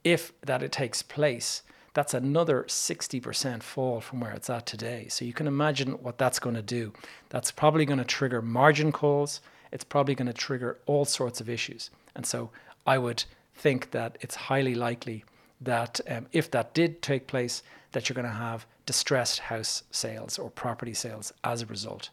if 0.03 0.33
that 0.43 0.63
it 0.63 0.73
takes 0.73 1.03
place, 1.03 1.63
that's 1.93 2.15
another 2.15 2.65
60% 2.65 3.63
fall 3.63 4.01
from 4.01 4.21
where 4.21 4.33
it's 4.33 4.51
at 4.51 4.67
today. 4.67 5.07
So 5.09 5.25
you 5.25 5.33
can 5.33 5.47
imagine 5.47 5.93
what 6.03 6.19
that's 6.19 6.39
going 6.39 6.57
to 6.57 6.63
do. 6.63 6.93
That's 7.29 7.53
probably 7.53 7.85
going 7.85 7.99
to 7.99 8.05
trigger 8.05 8.43
margin 8.43 8.91
calls. 8.91 9.41
It's 9.71 9.85
probably 9.85 10.15
going 10.15 10.27
to 10.27 10.33
trigger 10.33 10.79
all 10.87 11.05
sorts 11.05 11.41
of 11.41 11.49
issues. 11.49 11.91
And 12.17 12.27
so 12.27 12.51
I 12.87 12.99
would 12.99 13.25
think 13.55 13.93
that 13.93 14.19
it's 14.21 14.35
highly 14.35 14.75
likely 14.75 15.25
that 15.61 16.01
um, 16.09 16.27
if 16.33 16.51
that 16.51 16.75
did 16.75 17.01
take 17.01 17.27
place, 17.27 17.63
that 17.95 18.09
you're 18.09 18.15
going 18.15 18.27
to 18.27 18.31
have 18.31 18.67
distressed 18.87 19.41
house 19.41 19.83
sales 19.91 20.39
or 20.39 20.51
property 20.51 20.95
sales 20.95 21.33
as 21.43 21.63
a 21.63 21.67
result. 21.67 22.11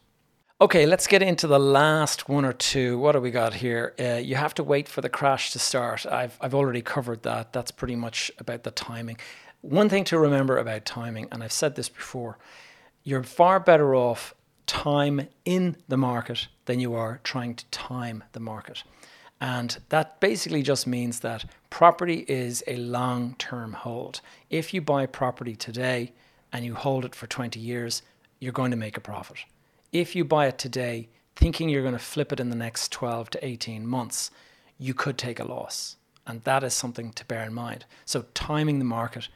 Okay, 0.60 0.86
let's 0.86 1.08
get 1.08 1.22
into 1.22 1.48
the 1.48 1.58
last 1.58 2.28
one 2.28 2.44
or 2.44 2.52
two. 2.52 2.96
What 2.98 3.12
do 3.12 3.20
we 3.20 3.32
got 3.32 3.54
here? 3.54 3.94
Uh, 3.98 4.14
you 4.14 4.36
have 4.36 4.54
to 4.54 4.62
wait 4.62 4.88
for 4.88 5.00
the 5.00 5.08
crash 5.08 5.50
to 5.52 5.58
start. 5.58 6.06
I've, 6.06 6.38
I've 6.40 6.54
already 6.54 6.82
covered 6.82 7.24
that. 7.24 7.52
That's 7.52 7.72
pretty 7.72 7.96
much 7.96 8.30
about 8.38 8.62
the 8.62 8.70
timing. 8.70 9.18
One 9.60 9.88
thing 9.88 10.04
to 10.04 10.18
remember 10.18 10.58
about 10.58 10.84
timing, 10.84 11.26
and 11.32 11.42
I've 11.42 11.52
said 11.52 11.74
this 11.74 11.88
before, 11.88 12.38
you're 13.02 13.24
far 13.24 13.58
better 13.58 13.94
off 13.94 14.34
time 14.66 15.28
in 15.44 15.76
the 15.88 15.96
market 15.96 16.46
than 16.66 16.78
you 16.78 16.94
are 16.94 17.20
trying 17.24 17.56
to 17.56 17.66
time 17.66 18.22
the 18.32 18.40
market. 18.40 18.84
And 19.42 19.76
that 19.90 20.20
basically 20.20 20.62
just 20.62 20.86
means 20.86 21.20
that 21.20 21.44
property 21.68 22.24
is 22.26 22.64
a 22.66 22.76
long 22.76 23.34
term 23.38 23.74
hold. 23.74 24.22
If 24.48 24.72
you 24.72 24.80
buy 24.80 25.04
property 25.04 25.54
today 25.54 26.12
and 26.50 26.64
you 26.64 26.74
hold 26.74 27.04
it 27.04 27.14
for 27.14 27.26
20 27.26 27.60
years, 27.60 28.02
you're 28.38 28.52
going 28.52 28.70
to 28.70 28.76
make 28.78 28.96
a 28.96 29.00
profit 29.00 29.44
if 29.92 30.16
you 30.16 30.24
buy 30.24 30.46
it 30.46 30.58
today 30.58 31.08
thinking 31.36 31.68
you're 31.68 31.82
going 31.82 31.92
to 31.92 31.98
flip 31.98 32.32
it 32.32 32.40
in 32.40 32.50
the 32.50 32.56
next 32.56 32.90
12 32.92 33.30
to 33.30 33.46
18 33.46 33.86
months, 33.86 34.30
you 34.78 34.94
could 34.94 35.18
take 35.18 35.38
a 35.38 35.44
loss. 35.44 35.96
And 36.26 36.42
that 36.44 36.64
is 36.64 36.72
something 36.72 37.12
to 37.12 37.24
bear 37.26 37.42
in 37.42 37.52
mind. 37.52 37.84
So, 38.04 38.24
timing 38.32 38.78
the 38.78 38.84
market, 38.84 39.28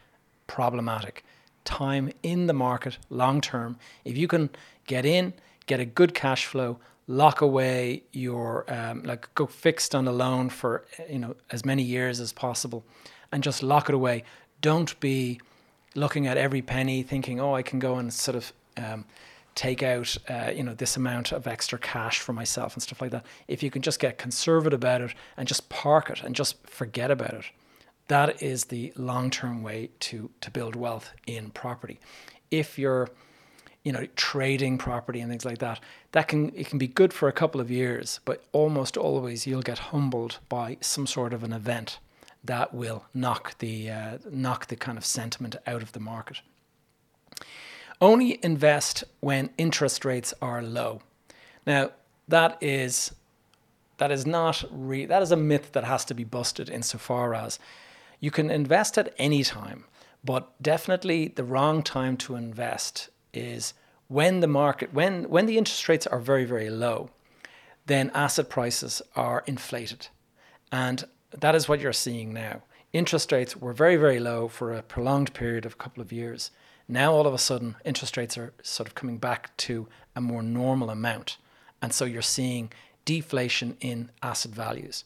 problematic. 0.47 1.23
Time 1.63 2.11
in 2.23 2.47
the 2.47 2.53
market, 2.53 2.97
long 3.09 3.41
term. 3.41 3.77
If 4.05 4.17
you 4.17 4.27
can 4.27 4.49
get 4.87 5.05
in, 5.05 5.33
get 5.65 5.79
a 5.79 5.85
good 5.85 6.13
cash 6.13 6.45
flow, 6.45 6.79
lock 7.07 7.41
away 7.41 8.03
your, 8.11 8.65
um, 8.71 9.03
like, 9.03 9.33
go 9.33 9.45
fixed 9.45 9.95
on 9.95 10.07
a 10.07 10.11
loan 10.11 10.49
for, 10.49 10.85
you 11.09 11.19
know, 11.19 11.35
as 11.51 11.65
many 11.65 11.83
years 11.83 12.19
as 12.19 12.33
possible 12.33 12.83
and 13.31 13.43
just 13.43 13.63
lock 13.63 13.89
it 13.89 13.95
away. 13.95 14.23
Don't 14.61 14.99
be 14.99 15.39
looking 15.95 16.27
at 16.27 16.37
every 16.37 16.61
penny 16.61 17.03
thinking, 17.03 17.39
oh, 17.39 17.55
I 17.55 17.61
can 17.61 17.79
go 17.79 17.95
and 17.95 18.13
sort 18.13 18.35
of, 18.35 18.53
um, 18.75 19.05
take 19.57 19.81
out 19.81 20.15
uh, 20.29 20.51
you 20.55 20.61
know 20.61 20.75
this 20.75 20.95
amount 20.97 21.31
of 21.31 21.47
extra 21.47 21.79
cash 21.79 22.19
for 22.19 22.31
myself 22.31 22.75
and 22.75 22.83
stuff 22.83 23.01
like 23.01 23.09
that 23.09 23.25
if 23.47 23.63
you 23.63 23.71
can 23.71 23.81
just 23.81 23.99
get 23.99 24.19
conservative 24.19 24.77
about 24.77 25.01
it 25.01 25.15
and 25.35 25.47
just 25.47 25.67
park 25.67 26.11
it 26.11 26.21
and 26.21 26.35
just 26.35 26.55
forget 26.67 27.09
about 27.09 27.33
it 27.33 27.45
that 28.07 28.39
is 28.41 28.65
the 28.65 28.93
long-term 28.95 29.63
way 29.63 29.89
to 29.99 30.29
to 30.41 30.51
build 30.51 30.75
wealth 30.75 31.11
in 31.25 31.49
property 31.49 31.99
if 32.51 32.77
you're 32.77 33.09
you 33.87 33.93
know 33.93 34.05
trading 34.15 34.77
property 34.77 35.19
and 35.21 35.29
things 35.31 35.45
like 35.45 35.59
that 35.59 35.79
that 36.11 36.27
can 36.27 36.41
it 36.55 36.67
can 36.69 36.77
be 36.77 36.87
good 36.87 37.13
for 37.13 37.27
a 37.27 37.37
couple 37.41 37.61
of 37.61 37.69
years 37.71 38.19
but 38.25 38.43
almost 38.51 38.97
always 38.97 39.47
you'll 39.47 39.69
get 39.71 39.79
humbled 39.93 40.39
by 40.49 40.77
some 40.81 41.07
sort 41.07 41.33
of 41.33 41.43
an 41.43 41.53
event 41.53 41.99
that 42.43 42.73
will 42.73 43.05
knock 43.13 43.57
the 43.59 43.89
uh, 43.89 44.17
knock 44.29 44.67
the 44.67 44.75
kind 44.75 44.97
of 44.97 45.05
sentiment 45.05 45.55
out 45.65 45.81
of 45.81 45.91
the 45.93 45.99
market 45.99 46.41
only 48.01 48.39
invest 48.43 49.03
when 49.19 49.49
interest 49.57 50.05
rates 50.05 50.33
are 50.41 50.61
low. 50.61 51.01
Now, 51.65 51.91
that 52.27 52.57
is 52.61 53.13
that 53.97 54.11
is 54.11 54.27
not 54.27 54.63
re- 54.71 55.05
that 55.05 55.23
is 55.23 55.31
a 55.31 55.37
myth 55.37 55.71
that 55.71 55.83
has 55.83 56.05
to 56.05 56.13
be 56.13 56.23
busted 56.23 56.69
insofar 56.69 57.33
as 57.33 57.57
you 58.19 58.29
can 58.29 58.51
invest 58.51 58.97
at 58.97 59.13
any 59.17 59.43
time, 59.43 59.85
but 60.23 60.61
definitely 60.61 61.29
the 61.29 61.43
wrong 61.43 61.81
time 61.81 62.17
to 62.17 62.35
invest 62.35 63.09
is 63.37 63.73
when 64.07 64.39
the 64.39 64.47
market 64.47 64.93
when 64.93 65.29
when 65.29 65.45
the 65.45 65.57
interest 65.57 65.87
rates 65.89 66.07
are 66.07 66.19
very 66.19 66.45
very 66.45 66.69
low, 66.69 67.09
then 67.85 68.11
asset 68.13 68.49
prices 68.49 69.01
are 69.15 69.43
inflated. 69.45 70.07
And 70.71 71.05
that 71.31 71.55
is 71.55 71.69
what 71.69 71.79
you're 71.79 71.93
seeing 71.93 72.33
now. 72.33 72.63
Interest 72.93 73.31
rates 73.31 73.55
were 73.55 73.73
very 73.73 73.95
very 73.95 74.19
low 74.19 74.47
for 74.47 74.73
a 74.73 74.81
prolonged 74.81 75.33
period 75.33 75.65
of 75.65 75.73
a 75.73 75.77
couple 75.77 76.01
of 76.01 76.11
years. 76.11 76.51
Now, 76.87 77.11
all 77.11 77.27
of 77.27 77.33
a 77.33 77.37
sudden, 77.37 77.75
interest 77.83 78.15
rates 78.15 78.37
are 78.37 78.53
sort 78.63 78.87
of 78.87 78.95
coming 78.95 79.17
back 79.17 79.55
to 79.57 79.87
a 80.15 80.21
more 80.21 80.41
normal 80.41 80.89
amount. 80.89 81.37
And 81.81 81.93
so 81.93 82.05
you're 82.05 82.21
seeing 82.21 82.71
deflation 83.03 83.75
in 83.81 84.09
asset 84.23 84.53
values. 84.53 85.03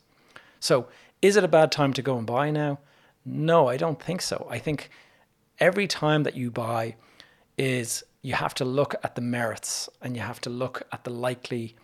So, 0.59 0.87
is 1.23 1.35
it 1.35 1.43
a 1.43 1.47
bad 1.47 1.71
time 1.71 1.93
to 1.93 2.01
go 2.01 2.17
and 2.17 2.27
buy 2.27 2.51
now? 2.51 2.79
No, 3.25 3.67
I 3.67 3.77
don't 3.77 4.01
think 4.01 4.21
so. 4.21 4.47
I 4.49 4.59
think 4.59 4.89
every 5.59 5.87
time 5.87 6.23
that 6.23 6.35
you 6.35 6.51
buy 6.51 6.95
is 7.57 8.03
you 8.21 8.33
have 8.33 8.53
to 8.55 8.65
look 8.65 8.95
at 9.03 9.15
the 9.15 9.21
merits 9.21 9.89
and 10.01 10.15
you 10.15 10.21
have 10.21 10.41
to 10.41 10.49
look 10.49 10.83
at 10.91 11.03
the 11.03 11.09
likely 11.09 11.75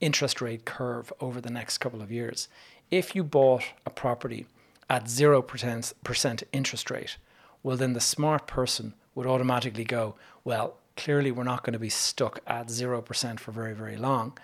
interest 0.00 0.40
rate 0.40 0.64
curve 0.64 1.12
over 1.20 1.40
the 1.40 1.50
next 1.50 1.78
couple 1.78 2.00
of 2.00 2.12
years. 2.12 2.48
If 2.90 3.14
you 3.14 3.24
bought 3.24 3.64
a 3.84 3.90
property 3.90 4.46
at 4.88 5.04
0% 5.04 6.42
interest 6.52 6.90
rate, 6.90 7.16
well, 7.62 7.76
then 7.76 7.92
the 7.92 8.00
smart 8.00 8.46
person 8.46 8.94
would 9.14 9.26
automatically 9.26 9.84
go, 9.84 10.14
well, 10.44 10.76
clearly 10.96 11.30
we're 11.30 11.44
not 11.44 11.62
going 11.64 11.72
to 11.72 11.78
be 11.78 11.90
stuck 11.90 12.40
at 12.46 12.68
0% 12.68 13.40
for 13.40 13.52
very, 13.52 13.74
very 13.74 13.96
long. 13.96 14.38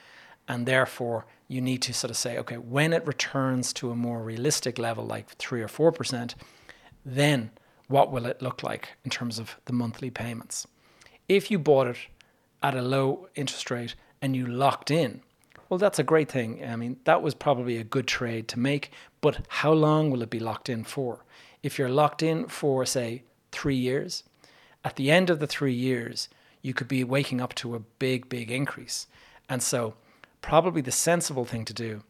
And 0.48 0.66
therefore, 0.66 1.26
you 1.48 1.61
need 1.61 1.82
to 1.82 1.94
sort 1.94 2.11
of 2.11 2.16
say, 2.16 2.38
okay, 2.38 2.59
when 2.59 2.92
it 2.92 3.06
returns 3.06 3.72
to 3.74 3.90
a 3.90 3.96
more 3.96 4.22
realistic 4.22 4.78
level, 4.78 5.04
like 5.04 5.28
3 5.28 5.62
or 5.62 5.68
4%, 5.68 6.35
then 7.04 7.50
what 7.88 8.12
will 8.12 8.26
it 8.26 8.42
look 8.42 8.62
like 8.62 8.90
in 9.04 9.11
terms 9.11 9.38
of 9.38 9.56
the 9.64 9.72
monthly 9.72 10.11
payments? 10.11 10.66
If 11.28 11.50
you 11.50 11.58
bought 11.58 11.88
it 11.88 11.96
at 12.62 12.76
a 12.76 12.82
low 12.82 13.28
interest 13.34 13.70
rate 13.70 13.94
and 14.22 14.36
you 14.36 14.46
locked 14.46 14.90
in, 14.90 15.22
well, 15.68 15.78
that's 15.78 15.98
a 15.98 16.04
great 16.04 16.30
thing. 16.30 16.64
I 16.64 16.76
mean, 16.76 16.98
that 17.04 17.22
was 17.22 17.34
probably 17.34 17.76
a 17.76 17.84
good 17.84 18.06
trade 18.06 18.46
to 18.48 18.58
make, 18.58 18.92
but 19.20 19.44
how 19.48 19.72
long 19.72 20.10
will 20.10 20.22
it 20.22 20.30
be 20.30 20.38
locked 20.38 20.68
in 20.68 20.84
for? 20.84 21.24
If 21.62 21.78
you're 21.78 21.88
locked 21.88 22.22
in 22.22 22.46
for, 22.46 22.86
say, 22.86 23.24
three 23.50 23.74
years, 23.74 24.22
at 24.84 24.94
the 24.94 25.10
end 25.10 25.28
of 25.28 25.40
the 25.40 25.48
three 25.48 25.72
years, 25.72 26.28
you 26.62 26.72
could 26.72 26.86
be 26.86 27.02
waking 27.02 27.40
up 27.40 27.54
to 27.56 27.74
a 27.74 27.80
big, 27.80 28.28
big 28.28 28.50
increase. 28.50 29.08
And 29.48 29.62
so, 29.62 29.94
probably 30.42 30.80
the 30.80 30.92
sensible 30.92 31.44
thing 31.44 31.64
to 31.64 31.74
do 31.74 32.02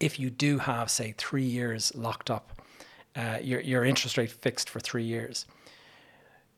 if 0.00 0.18
you 0.18 0.30
do 0.30 0.58
have, 0.58 0.90
say, 0.90 1.14
three 1.18 1.44
years 1.44 1.94
locked 1.94 2.30
up, 2.30 2.62
uh, 3.14 3.38
your, 3.42 3.60
your 3.60 3.84
interest 3.84 4.16
rate 4.16 4.30
fixed 4.30 4.70
for 4.70 4.80
three 4.80 5.04
years, 5.04 5.44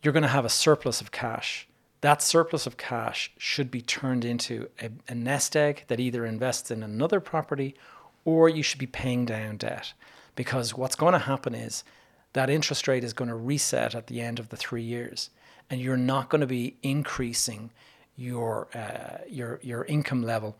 you're 0.02 0.12
going 0.12 0.22
to 0.22 0.28
have 0.28 0.44
a 0.44 0.48
surplus 0.48 1.00
of 1.00 1.10
cash 1.10 1.66
that 2.02 2.20
surplus 2.20 2.66
of 2.66 2.76
cash 2.76 3.32
should 3.38 3.70
be 3.70 3.80
turned 3.80 4.24
into 4.24 4.68
a, 4.80 4.90
a, 5.08 5.14
nest 5.14 5.56
egg 5.56 5.84
that 5.86 6.00
either 6.00 6.26
invests 6.26 6.70
in 6.70 6.82
another 6.82 7.20
property 7.20 7.74
or 8.24 8.48
you 8.48 8.62
should 8.62 8.80
be 8.80 8.86
paying 8.86 9.24
down 9.24 9.56
debt. 9.56 9.92
Because 10.34 10.76
what's 10.76 10.96
going 10.96 11.12
to 11.12 11.20
happen 11.20 11.54
is 11.54 11.84
that 12.32 12.50
interest 12.50 12.88
rate 12.88 13.04
is 13.04 13.12
going 13.12 13.28
to 13.28 13.36
reset 13.36 13.94
at 13.94 14.08
the 14.08 14.20
end 14.20 14.38
of 14.38 14.48
the 14.48 14.56
three 14.56 14.82
years, 14.82 15.30
and 15.70 15.80
you're 15.80 15.96
not 15.96 16.28
going 16.28 16.40
to 16.40 16.46
be 16.46 16.76
increasing 16.82 17.70
your 18.16 18.68
uh, 18.74 19.18
your 19.28 19.60
your 19.62 19.84
income 19.84 20.22
level 20.22 20.56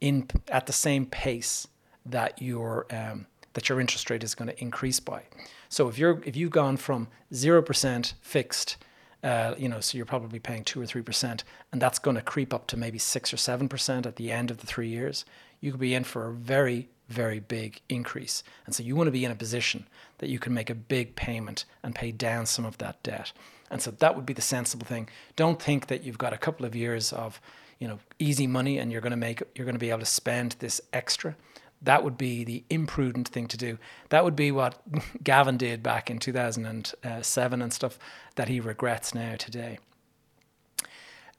in 0.00 0.28
at 0.48 0.66
the 0.66 0.72
same 0.72 1.06
pace 1.06 1.68
that 2.04 2.40
your 2.40 2.86
um, 2.90 3.26
that 3.52 3.68
your 3.68 3.80
interest 3.80 4.10
rate 4.10 4.24
is 4.24 4.34
going 4.34 4.48
to 4.48 4.60
increase 4.60 4.98
by. 4.98 5.22
So 5.68 5.88
if 5.88 5.98
you're 5.98 6.20
if 6.24 6.34
you've 6.34 6.50
gone 6.50 6.78
from 6.78 7.08
zero 7.32 7.62
percent 7.62 8.14
fixed 8.22 8.78
uh, 9.22 9.54
you 9.58 9.68
know, 9.68 9.80
so 9.80 9.96
you're 9.96 10.06
probably 10.06 10.38
paying 10.38 10.64
two 10.64 10.80
or 10.80 10.86
three 10.86 11.02
percent, 11.02 11.44
and 11.72 11.82
that's 11.82 11.98
going 11.98 12.16
to 12.16 12.22
creep 12.22 12.54
up 12.54 12.66
to 12.68 12.76
maybe 12.76 12.98
six 12.98 13.32
or 13.32 13.36
seven 13.36 13.68
percent 13.68 14.06
at 14.06 14.16
the 14.16 14.30
end 14.30 14.50
of 14.50 14.58
the 14.58 14.66
three 14.66 14.88
years. 14.88 15.24
You 15.60 15.72
could 15.72 15.80
be 15.80 15.94
in 15.94 16.04
for 16.04 16.28
a 16.28 16.32
very, 16.32 16.88
very 17.08 17.40
big 17.40 17.80
increase, 17.88 18.44
and 18.64 18.74
so 18.74 18.82
you 18.82 18.94
want 18.94 19.08
to 19.08 19.12
be 19.12 19.24
in 19.24 19.30
a 19.30 19.36
position 19.36 19.86
that 20.18 20.28
you 20.28 20.38
can 20.38 20.54
make 20.54 20.70
a 20.70 20.74
big 20.74 21.16
payment 21.16 21.64
and 21.82 21.94
pay 21.94 22.12
down 22.12 22.46
some 22.46 22.64
of 22.64 22.78
that 22.78 23.02
debt. 23.02 23.32
And 23.70 23.82
so 23.82 23.90
that 23.90 24.16
would 24.16 24.26
be 24.26 24.32
the 24.32 24.42
sensible 24.42 24.86
thing. 24.86 25.08
Don't 25.36 25.60
think 25.60 25.88
that 25.88 26.04
you've 26.04 26.18
got 26.18 26.32
a 26.32 26.38
couple 26.38 26.64
of 26.64 26.74
years 26.74 27.12
of, 27.12 27.40
you 27.78 27.86
know, 27.86 27.98
easy 28.18 28.46
money 28.46 28.78
and 28.78 28.90
you're 28.90 29.00
going 29.00 29.10
to 29.10 29.16
make 29.16 29.42
you're 29.54 29.66
going 29.66 29.74
to 29.74 29.80
be 29.80 29.90
able 29.90 30.00
to 30.00 30.06
spend 30.06 30.56
this 30.58 30.80
extra. 30.92 31.36
That 31.80 32.02
would 32.02 32.18
be 32.18 32.44
the 32.44 32.64
imprudent 32.70 33.28
thing 33.28 33.46
to 33.48 33.56
do. 33.56 33.78
That 34.08 34.24
would 34.24 34.36
be 34.36 34.50
what 34.50 34.80
Gavin 35.22 35.56
did 35.56 35.82
back 35.82 36.10
in 36.10 36.18
2007 36.18 37.62
and 37.62 37.72
stuff 37.72 37.98
that 38.34 38.48
he 38.48 38.60
regrets 38.60 39.14
now 39.14 39.36
today. 39.36 39.78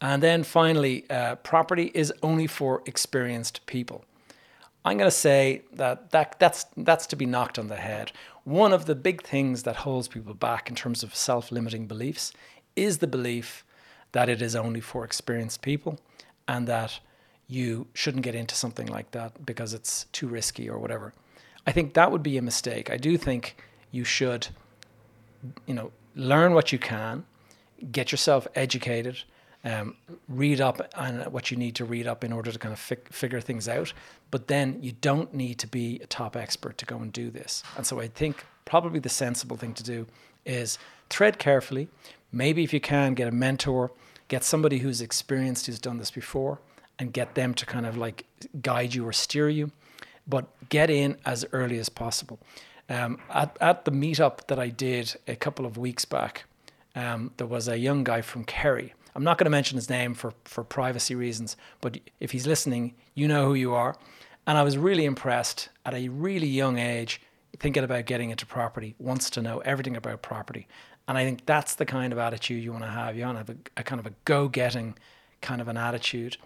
And 0.01 0.23
then 0.23 0.43
finally, 0.43 1.05
uh, 1.09 1.35
property 1.35 1.91
is 1.93 2.13
only 2.23 2.47
for 2.47 2.81
experienced 2.85 3.65
people. 3.65 4.05
I'm 4.85 4.97
going 4.97 5.09
to 5.09 5.15
say 5.15 5.63
that, 5.73 6.11
that 6.11 6.39
that's, 6.39 6.65
that's 6.77 7.05
to 7.07 7.17
be 7.17 7.25
knocked 7.25 7.59
on 7.59 7.67
the 7.67 7.75
head. 7.75 8.13
One 8.45 8.71
of 8.71 8.85
the 8.85 8.95
big 8.95 9.21
things 9.21 9.63
that 9.63 9.77
holds 9.77 10.07
people 10.07 10.33
back 10.33 10.69
in 10.69 10.75
terms 10.75 11.03
of 11.03 11.13
self 11.13 11.51
limiting 11.51 11.85
beliefs 11.85 12.31
is 12.77 12.99
the 12.99 13.07
belief 13.07 13.65
that 14.13 14.29
it 14.29 14.41
is 14.41 14.55
only 14.55 14.79
for 14.79 15.03
experienced 15.03 15.61
people 15.61 15.99
and 16.47 16.65
that 16.67 16.99
you 17.49 17.87
shouldn't 17.93 18.23
get 18.23 18.35
into 18.35 18.55
something 18.55 18.87
like 18.87 19.11
that 19.11 19.45
because 19.45 19.73
it's 19.73 20.05
too 20.11 20.27
risky 20.27 20.69
or 20.69 20.77
whatever. 20.77 21.13
I 21.65 21.71
think 21.71 21.95
that 21.95 22.11
would 22.11 22.23
be 22.23 22.37
a 22.37 22.41
mistake. 22.41 22.89
I 22.89 22.97
do 22.97 23.17
think 23.17 23.57
you 23.91 24.03
should, 24.03 24.47
you 25.65 25.73
know, 25.73 25.91
learn 26.15 26.53
what 26.53 26.71
you 26.71 26.77
can, 26.77 27.25
get 27.91 28.11
yourself 28.11 28.47
educated, 28.53 29.23
um, 29.65 29.95
read 30.27 30.61
up 30.61 30.89
on 30.95 31.21
what 31.31 31.51
you 31.51 31.57
need 31.57 31.75
to 31.75 31.85
read 31.85 32.07
up 32.07 32.23
in 32.23 32.31
order 32.31 32.51
to 32.51 32.59
kind 32.59 32.71
of 32.71 32.79
fi- 32.79 32.97
figure 33.11 33.41
things 33.41 33.67
out. 33.67 33.93
But 34.31 34.47
then 34.47 34.77
you 34.81 34.93
don't 35.01 35.33
need 35.33 35.57
to 35.59 35.67
be 35.67 35.99
a 36.03 36.05
top 36.05 36.35
expert 36.35 36.77
to 36.77 36.85
go 36.85 36.97
and 36.97 37.11
do 37.11 37.31
this. 37.31 37.63
And 37.75 37.85
so 37.85 37.99
I 37.99 38.07
think 38.07 38.45
probably 38.65 38.99
the 38.99 39.09
sensible 39.09 39.57
thing 39.57 39.73
to 39.73 39.83
do 39.83 40.05
is 40.45 40.77
tread 41.09 41.39
carefully. 41.39 41.89
Maybe 42.31 42.63
if 42.63 42.73
you 42.73 42.79
can, 42.79 43.15
get 43.15 43.27
a 43.27 43.31
mentor, 43.31 43.91
get 44.27 44.43
somebody 44.43 44.77
who's 44.77 45.01
experienced, 45.01 45.65
who's 45.65 45.79
done 45.79 45.97
this 45.97 46.11
before, 46.11 46.59
and 46.99 47.13
get 47.13 47.35
them 47.35 47.53
to 47.55 47.65
kind 47.65 47.85
of 47.85 47.97
like 47.97 48.25
guide 48.61 48.93
you 48.93 49.07
or 49.07 49.13
steer 49.13 49.49
you, 49.49 49.71
but 50.27 50.45
get 50.69 50.89
in 50.89 51.17
as 51.25 51.45
early 51.51 51.79
as 51.79 51.89
possible. 51.89 52.39
Um, 52.89 53.19
at, 53.33 53.57
at 53.61 53.85
the 53.85 53.91
meetup 53.91 54.47
that 54.47 54.59
I 54.59 54.69
did 54.69 55.15
a 55.27 55.35
couple 55.35 55.65
of 55.65 55.77
weeks 55.77 56.05
back, 56.05 56.45
um, 56.95 57.31
there 57.37 57.47
was 57.47 57.67
a 57.67 57.77
young 57.77 58.03
guy 58.03 58.21
from 58.21 58.43
Kerry. 58.43 58.93
I'm 59.15 59.23
not 59.23 59.37
going 59.37 59.45
to 59.45 59.51
mention 59.51 59.75
his 59.75 59.89
name 59.89 60.13
for, 60.13 60.33
for 60.43 60.63
privacy 60.63 61.15
reasons, 61.15 61.55
but 61.81 61.99
if 62.19 62.31
he's 62.31 62.45
listening, 62.45 62.95
you 63.15 63.27
know 63.27 63.45
who 63.47 63.53
you 63.53 63.73
are. 63.73 63.95
And 64.45 64.57
I 64.57 64.63
was 64.63 64.77
really 64.77 65.05
impressed 65.05 65.69
at 65.85 65.93
a 65.93 66.09
really 66.09 66.47
young 66.47 66.77
age, 66.77 67.21
thinking 67.59 67.83
about 67.83 68.05
getting 68.05 68.31
into 68.31 68.45
property, 68.45 68.95
wants 68.97 69.29
to 69.31 69.41
know 69.41 69.59
everything 69.59 69.95
about 69.95 70.21
property. 70.21 70.67
And 71.07 71.17
I 71.17 71.25
think 71.25 71.45
that's 71.45 71.75
the 71.75 71.85
kind 71.85 72.13
of 72.13 72.19
attitude 72.19 72.63
you 72.63 72.71
want 72.71 72.83
to 72.83 72.89
have. 72.89 73.15
You 73.15 73.25
want 73.25 73.35
to 73.35 73.39
have 73.39 73.49
a, 73.49 73.81
a 73.81 73.83
kind 73.83 73.99
of 73.99 74.05
a 74.05 74.13
go 74.25 74.47
getting 74.47 74.95
kind 75.41 75.61
of 75.61 75.67
an 75.67 75.77
attitude 75.77 76.37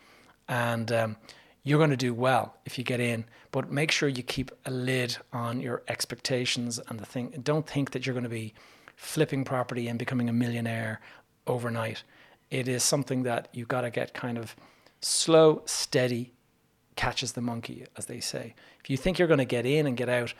and 0.47 0.91
um, 0.91 1.17
you're 1.63 1.79
going 1.79 1.89
to 1.89 1.97
do 1.97 2.13
well 2.13 2.57
if 2.65 2.77
you 2.77 2.83
get 2.83 2.99
in. 2.99 3.25
But 3.51 3.71
make 3.71 3.91
sure 3.91 4.09
you 4.09 4.23
keep 4.23 4.51
a 4.65 4.71
lid 4.71 5.17
on 5.31 5.61
your 5.61 5.83
expectations 5.87 6.79
and 6.87 6.99
the 6.99 7.05
thing. 7.05 7.39
Don't 7.43 7.67
think 7.67 7.91
that 7.91 8.05
you're 8.05 8.13
going 8.13 8.23
to 8.23 8.29
be 8.29 8.53
flipping 8.95 9.43
property 9.43 9.87
and 9.87 9.97
becoming 9.97 10.29
a 10.29 10.33
millionaire 10.33 11.01
overnight. 11.47 12.03
It 12.49 12.67
is 12.67 12.83
something 12.83 13.23
that 13.23 13.47
you've 13.53 13.67
got 13.67 13.81
to 13.81 13.89
get 13.89 14.13
kind 14.13 14.37
of 14.37 14.55
slow, 15.01 15.61
steady, 15.65 16.33
catches 16.95 17.33
the 17.33 17.41
monkey, 17.41 17.85
as 17.97 18.05
they 18.05 18.19
say. 18.19 18.53
If 18.79 18.89
you 18.89 18.97
think 18.97 19.17
you're 19.17 19.27
going 19.27 19.39
to 19.39 19.45
get 19.45 19.65
in 19.65 19.87
and 19.87 19.97
get 19.97 20.09
out, 20.09 20.33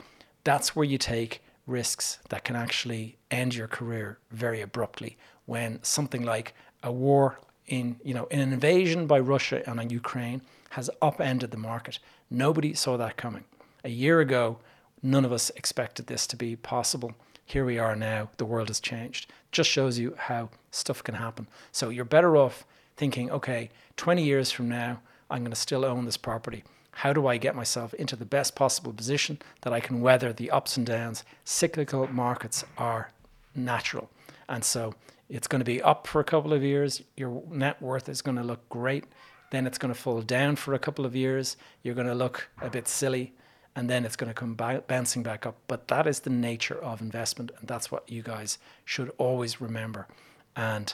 that's 0.44 0.76
where 0.76 0.86
you 0.86 0.98
take 0.98 1.42
risks 1.66 2.20
that 2.30 2.44
can 2.44 2.56
actually 2.56 3.18
end 3.32 3.56
your 3.56 3.68
career 3.68 4.20
very 4.32 4.62
abruptly 4.62 5.18
when 5.46 5.82
something 5.84 6.24
like 6.24 6.54
a 6.84 6.92
war 6.92 7.39
in 7.67 7.97
you 8.04 8.13
know 8.13 8.26
in 8.26 8.39
an 8.39 8.54
invasion 8.54 9.08
by 9.08 9.19
Russia 9.19 9.69
on 9.69 9.89
Ukraine 9.89 10.41
has 10.71 10.89
upended 11.02 11.52
the 11.52 11.58
market. 11.58 11.99
Nobody 12.30 12.73
saw 12.73 12.97
that 12.97 13.17
coming. 13.17 13.43
A 13.84 13.89
year 13.89 14.19
ago, 14.19 14.58
none 15.04 15.26
of 15.26 15.32
us 15.32 15.52
expected 15.52 16.08
this 16.08 16.26
to 16.28 16.36
be 16.36 16.56
possible. 16.56 17.13
Here 17.45 17.65
we 17.65 17.78
are 17.78 17.95
now. 17.95 18.30
The 18.38 18.45
world 18.45 18.69
has 18.69 18.80
changed. 18.80 19.32
Just 19.52 19.69
shows 19.69 19.99
you 19.99 20.15
how 20.17 20.49
stuff 20.71 21.04
can 21.04 21.15
happen. 21.15 21.47
So 21.71 21.89
you're 21.89 22.06
better 22.06 22.36
off 22.38 22.65
thinking, 22.95 23.30
okay, 23.30 23.69
20 23.97 24.23
years 24.23 24.49
from 24.52 24.69
now, 24.69 25.02
I'm 25.30 25.43
going 25.43 25.52
to 25.52 25.60
still 25.60 25.86
own 25.86 26.06
this 26.06 26.17
property. 26.17 26.63
How 26.91 27.12
do 27.12 27.28
I 27.28 27.38
get 27.38 27.56
myself 27.56 27.93
into 27.95 28.15
the 28.15 28.26
best 28.26 28.56
possible 28.56 28.93
position 28.93 29.39
that 29.62 29.73
I 29.73 29.80
can 29.80 30.02
weather 30.02 30.32
the 30.32 30.52
ups 30.52 30.78
and 30.78 30.86
downs? 30.86 31.23
Cyclical 31.43 32.08
markets 32.08 32.63
are 32.78 33.12
natural. 33.56 34.10
And 34.47 34.63
so 34.63 34.93
it's 35.30 35.48
going 35.48 35.60
to 35.60 35.66
be 35.66 35.82
up 35.82 36.08
for 36.08 36.20
a 36.20 36.24
couple 36.24 36.54
of 36.54 36.64
years. 36.64 37.02
Your 37.16 37.44
net 37.50 37.82
worth 37.82 38.10
is 38.10 38.22
going 38.22 38.38
to 38.38 38.44
look 38.44 38.68
great. 38.70 39.06
Then 39.52 39.68
it's 39.68 39.78
going 39.78 39.94
to 39.94 40.00
fall 40.00 40.22
down 40.22 40.56
for 40.56 40.74
a 40.74 40.80
couple 40.80 41.06
of 41.06 41.16
years. 41.16 41.58
You're 41.82 41.96
going 41.96 42.08
to 42.08 42.16
look 42.16 42.50
a 42.62 42.70
bit 42.70 42.88
silly. 42.88 43.34
And 43.76 43.90
then 43.90 44.06
it's 44.06 44.16
going 44.16 44.30
to 44.30 44.34
come 44.34 44.54
bouncing 44.54 45.24
back 45.24 45.46
up. 45.46 45.56
But 45.68 45.88
that 45.88 46.06
is 46.06 46.20
the 46.20 46.30
nature 46.30 46.78
of 46.78 47.02
investment. 47.02 47.52
And 47.60 47.68
that's 47.68 47.92
what 47.92 48.10
you 48.10 48.22
guys 48.22 48.60
should 48.86 49.12
always 49.18 49.60
remember. 49.60 50.08
And 50.56 50.94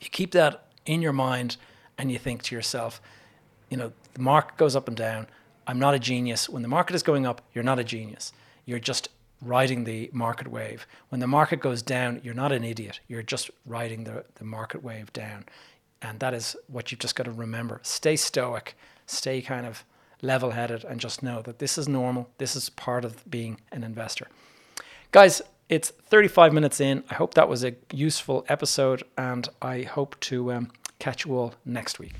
you 0.00 0.08
keep 0.10 0.30
that 0.32 0.68
in 0.84 1.02
your 1.02 1.12
mind 1.12 1.56
and 1.98 2.12
you 2.12 2.18
think 2.18 2.42
to 2.44 2.54
yourself, 2.54 3.00
you 3.70 3.76
know, 3.76 3.92
the 4.14 4.22
market 4.22 4.56
goes 4.56 4.76
up 4.76 4.86
and 4.86 4.96
down. 4.96 5.26
I'm 5.66 5.78
not 5.78 5.94
a 5.94 5.98
genius. 5.98 6.48
When 6.48 6.62
the 6.62 6.68
market 6.68 6.94
is 6.94 7.02
going 7.02 7.26
up, 7.26 7.42
you're 7.52 7.64
not 7.64 7.80
a 7.80 7.84
genius. 7.84 8.32
You're 8.64 8.78
just 8.78 9.08
riding 9.40 9.84
the 9.84 10.10
market 10.12 10.48
wave. 10.48 10.86
When 11.08 11.20
the 11.20 11.26
market 11.26 11.60
goes 11.60 11.82
down, 11.82 12.20
you're 12.22 12.34
not 12.34 12.52
an 12.52 12.64
idiot. 12.64 13.00
You're 13.08 13.22
just 13.22 13.50
riding 13.64 14.04
the, 14.04 14.24
the 14.36 14.44
market 14.44 14.82
wave 14.82 15.12
down. 15.12 15.44
And 16.02 16.20
that 16.20 16.34
is 16.34 16.56
what 16.68 16.90
you've 16.90 17.00
just 17.00 17.14
got 17.14 17.24
to 17.24 17.30
remember. 17.30 17.80
Stay 17.82 18.16
stoic, 18.16 18.76
stay 19.06 19.40
kind 19.42 19.66
of 19.66 19.84
level 20.22 20.52
headed, 20.52 20.84
and 20.84 21.00
just 21.00 21.22
know 21.22 21.42
that 21.42 21.58
this 21.58 21.78
is 21.78 21.88
normal. 21.88 22.30
This 22.38 22.56
is 22.56 22.70
part 22.70 23.04
of 23.04 23.28
being 23.30 23.60
an 23.72 23.84
investor. 23.84 24.28
Guys, 25.12 25.42
it's 25.68 25.90
35 25.90 26.52
minutes 26.52 26.80
in. 26.80 27.02
I 27.10 27.14
hope 27.14 27.34
that 27.34 27.48
was 27.48 27.64
a 27.64 27.74
useful 27.92 28.44
episode, 28.48 29.02
and 29.16 29.48
I 29.60 29.82
hope 29.82 30.18
to 30.20 30.52
um, 30.52 30.70
catch 30.98 31.24
you 31.24 31.36
all 31.36 31.54
next 31.64 31.98
week. 31.98 32.14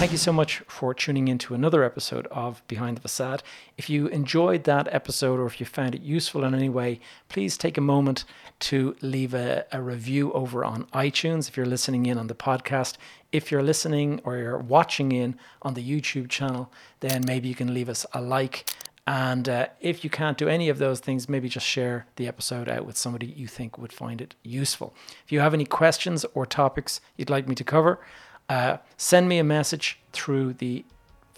Thank 0.00 0.12
you 0.12 0.18
so 0.18 0.32
much 0.32 0.62
for 0.66 0.94
tuning 0.94 1.28
in 1.28 1.36
to 1.40 1.52
another 1.52 1.84
episode 1.84 2.26
of 2.28 2.66
Behind 2.66 2.96
the 2.96 3.02
Facade. 3.02 3.42
If 3.76 3.90
you 3.90 4.06
enjoyed 4.06 4.64
that 4.64 4.88
episode 4.90 5.38
or 5.38 5.44
if 5.44 5.60
you 5.60 5.66
found 5.66 5.94
it 5.94 6.00
useful 6.00 6.42
in 6.42 6.54
any 6.54 6.70
way, 6.70 7.00
please 7.28 7.58
take 7.58 7.76
a 7.76 7.82
moment 7.82 8.24
to 8.60 8.96
leave 9.02 9.34
a, 9.34 9.66
a 9.70 9.82
review 9.82 10.32
over 10.32 10.64
on 10.64 10.84
iTunes 10.94 11.50
if 11.50 11.56
you're 11.58 11.66
listening 11.66 12.06
in 12.06 12.16
on 12.16 12.28
the 12.28 12.34
podcast. 12.34 12.96
If 13.30 13.52
you're 13.52 13.62
listening 13.62 14.22
or 14.24 14.38
you're 14.38 14.56
watching 14.56 15.12
in 15.12 15.38
on 15.60 15.74
the 15.74 15.84
YouTube 15.84 16.30
channel, 16.30 16.72
then 17.00 17.22
maybe 17.26 17.48
you 17.48 17.54
can 17.54 17.74
leave 17.74 17.90
us 17.90 18.06
a 18.14 18.22
like 18.22 18.70
And 19.06 19.50
uh, 19.50 19.66
if 19.80 20.02
you 20.02 20.08
can't 20.08 20.38
do 20.38 20.48
any 20.48 20.70
of 20.70 20.78
those 20.78 21.00
things, 21.00 21.28
maybe 21.28 21.50
just 21.50 21.66
share 21.66 22.06
the 22.16 22.26
episode 22.26 22.70
out 22.70 22.86
with 22.86 22.96
somebody 22.96 23.26
you 23.26 23.46
think 23.46 23.76
would 23.76 23.92
find 23.92 24.22
it 24.22 24.34
useful. 24.42 24.94
If 25.26 25.30
you 25.30 25.40
have 25.40 25.52
any 25.52 25.66
questions 25.66 26.24
or 26.32 26.46
topics 26.46 27.02
you'd 27.18 27.28
like 27.28 27.46
me 27.46 27.54
to 27.56 27.64
cover, 27.64 28.00
uh, 28.50 28.78
send 28.96 29.28
me 29.28 29.38
a 29.38 29.44
message 29.44 29.98
through 30.12 30.54
the 30.54 30.84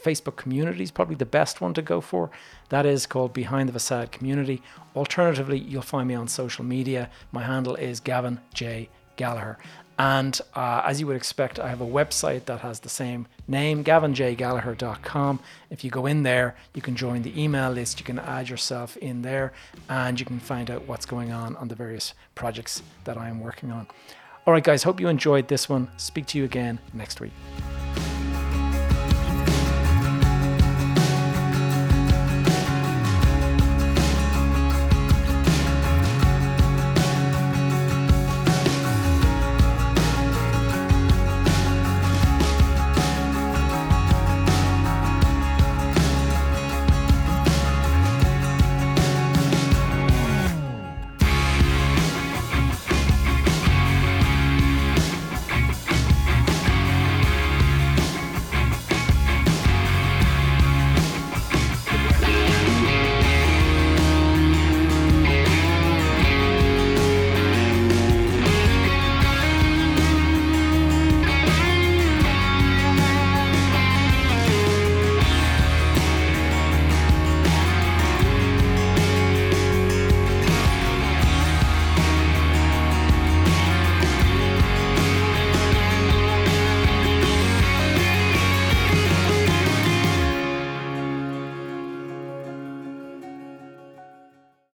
Facebook 0.02 0.34
community 0.34 0.82
is 0.82 0.90
probably 0.90 1.14
the 1.14 1.26
best 1.26 1.60
one 1.60 1.74
to 1.74 1.82
go 1.82 2.00
for. 2.00 2.30
That 2.70 2.86
is 2.86 3.06
called 3.06 3.34
Behind 3.34 3.68
the 3.68 3.72
Facade 3.74 4.10
Community. 4.10 4.62
Alternatively, 4.96 5.58
you'll 5.58 5.82
find 5.82 6.08
me 6.08 6.14
on 6.14 6.26
social 6.26 6.64
media. 6.64 7.10
My 7.30 7.42
handle 7.42 7.74
is 7.74 8.00
Gavin 8.00 8.40
J. 8.54 8.88
Gallagher. 9.16 9.58
And 9.98 10.40
uh, 10.54 10.82
as 10.86 11.00
you 11.00 11.06
would 11.06 11.16
expect, 11.16 11.60
I 11.60 11.68
have 11.68 11.82
a 11.82 11.86
website 11.86 12.46
that 12.46 12.60
has 12.60 12.80
the 12.80 12.88
same 12.88 13.28
name, 13.46 13.84
gavinjgallagher.com. 13.84 15.40
If 15.68 15.84
you 15.84 15.90
go 15.90 16.06
in 16.06 16.22
there, 16.22 16.56
you 16.74 16.80
can 16.80 16.96
join 16.96 17.22
the 17.22 17.40
email 17.40 17.70
list, 17.70 18.00
you 18.00 18.06
can 18.06 18.18
add 18.18 18.48
yourself 18.48 18.96
in 18.96 19.20
there, 19.20 19.52
and 19.90 20.18
you 20.18 20.24
can 20.24 20.40
find 20.40 20.70
out 20.70 20.88
what's 20.88 21.04
going 21.04 21.30
on 21.30 21.56
on 21.56 21.68
the 21.68 21.74
various 21.74 22.14
projects 22.34 22.82
that 23.04 23.18
I 23.18 23.28
am 23.28 23.40
working 23.40 23.70
on. 23.70 23.86
All 24.44 24.52
right, 24.52 24.64
guys, 24.64 24.82
hope 24.82 24.98
you 24.98 25.06
enjoyed 25.06 25.46
this 25.46 25.68
one. 25.68 25.88
Speak 25.96 26.26
to 26.26 26.38
you 26.38 26.44
again 26.44 26.80
next 26.92 27.20
week. 27.20 27.32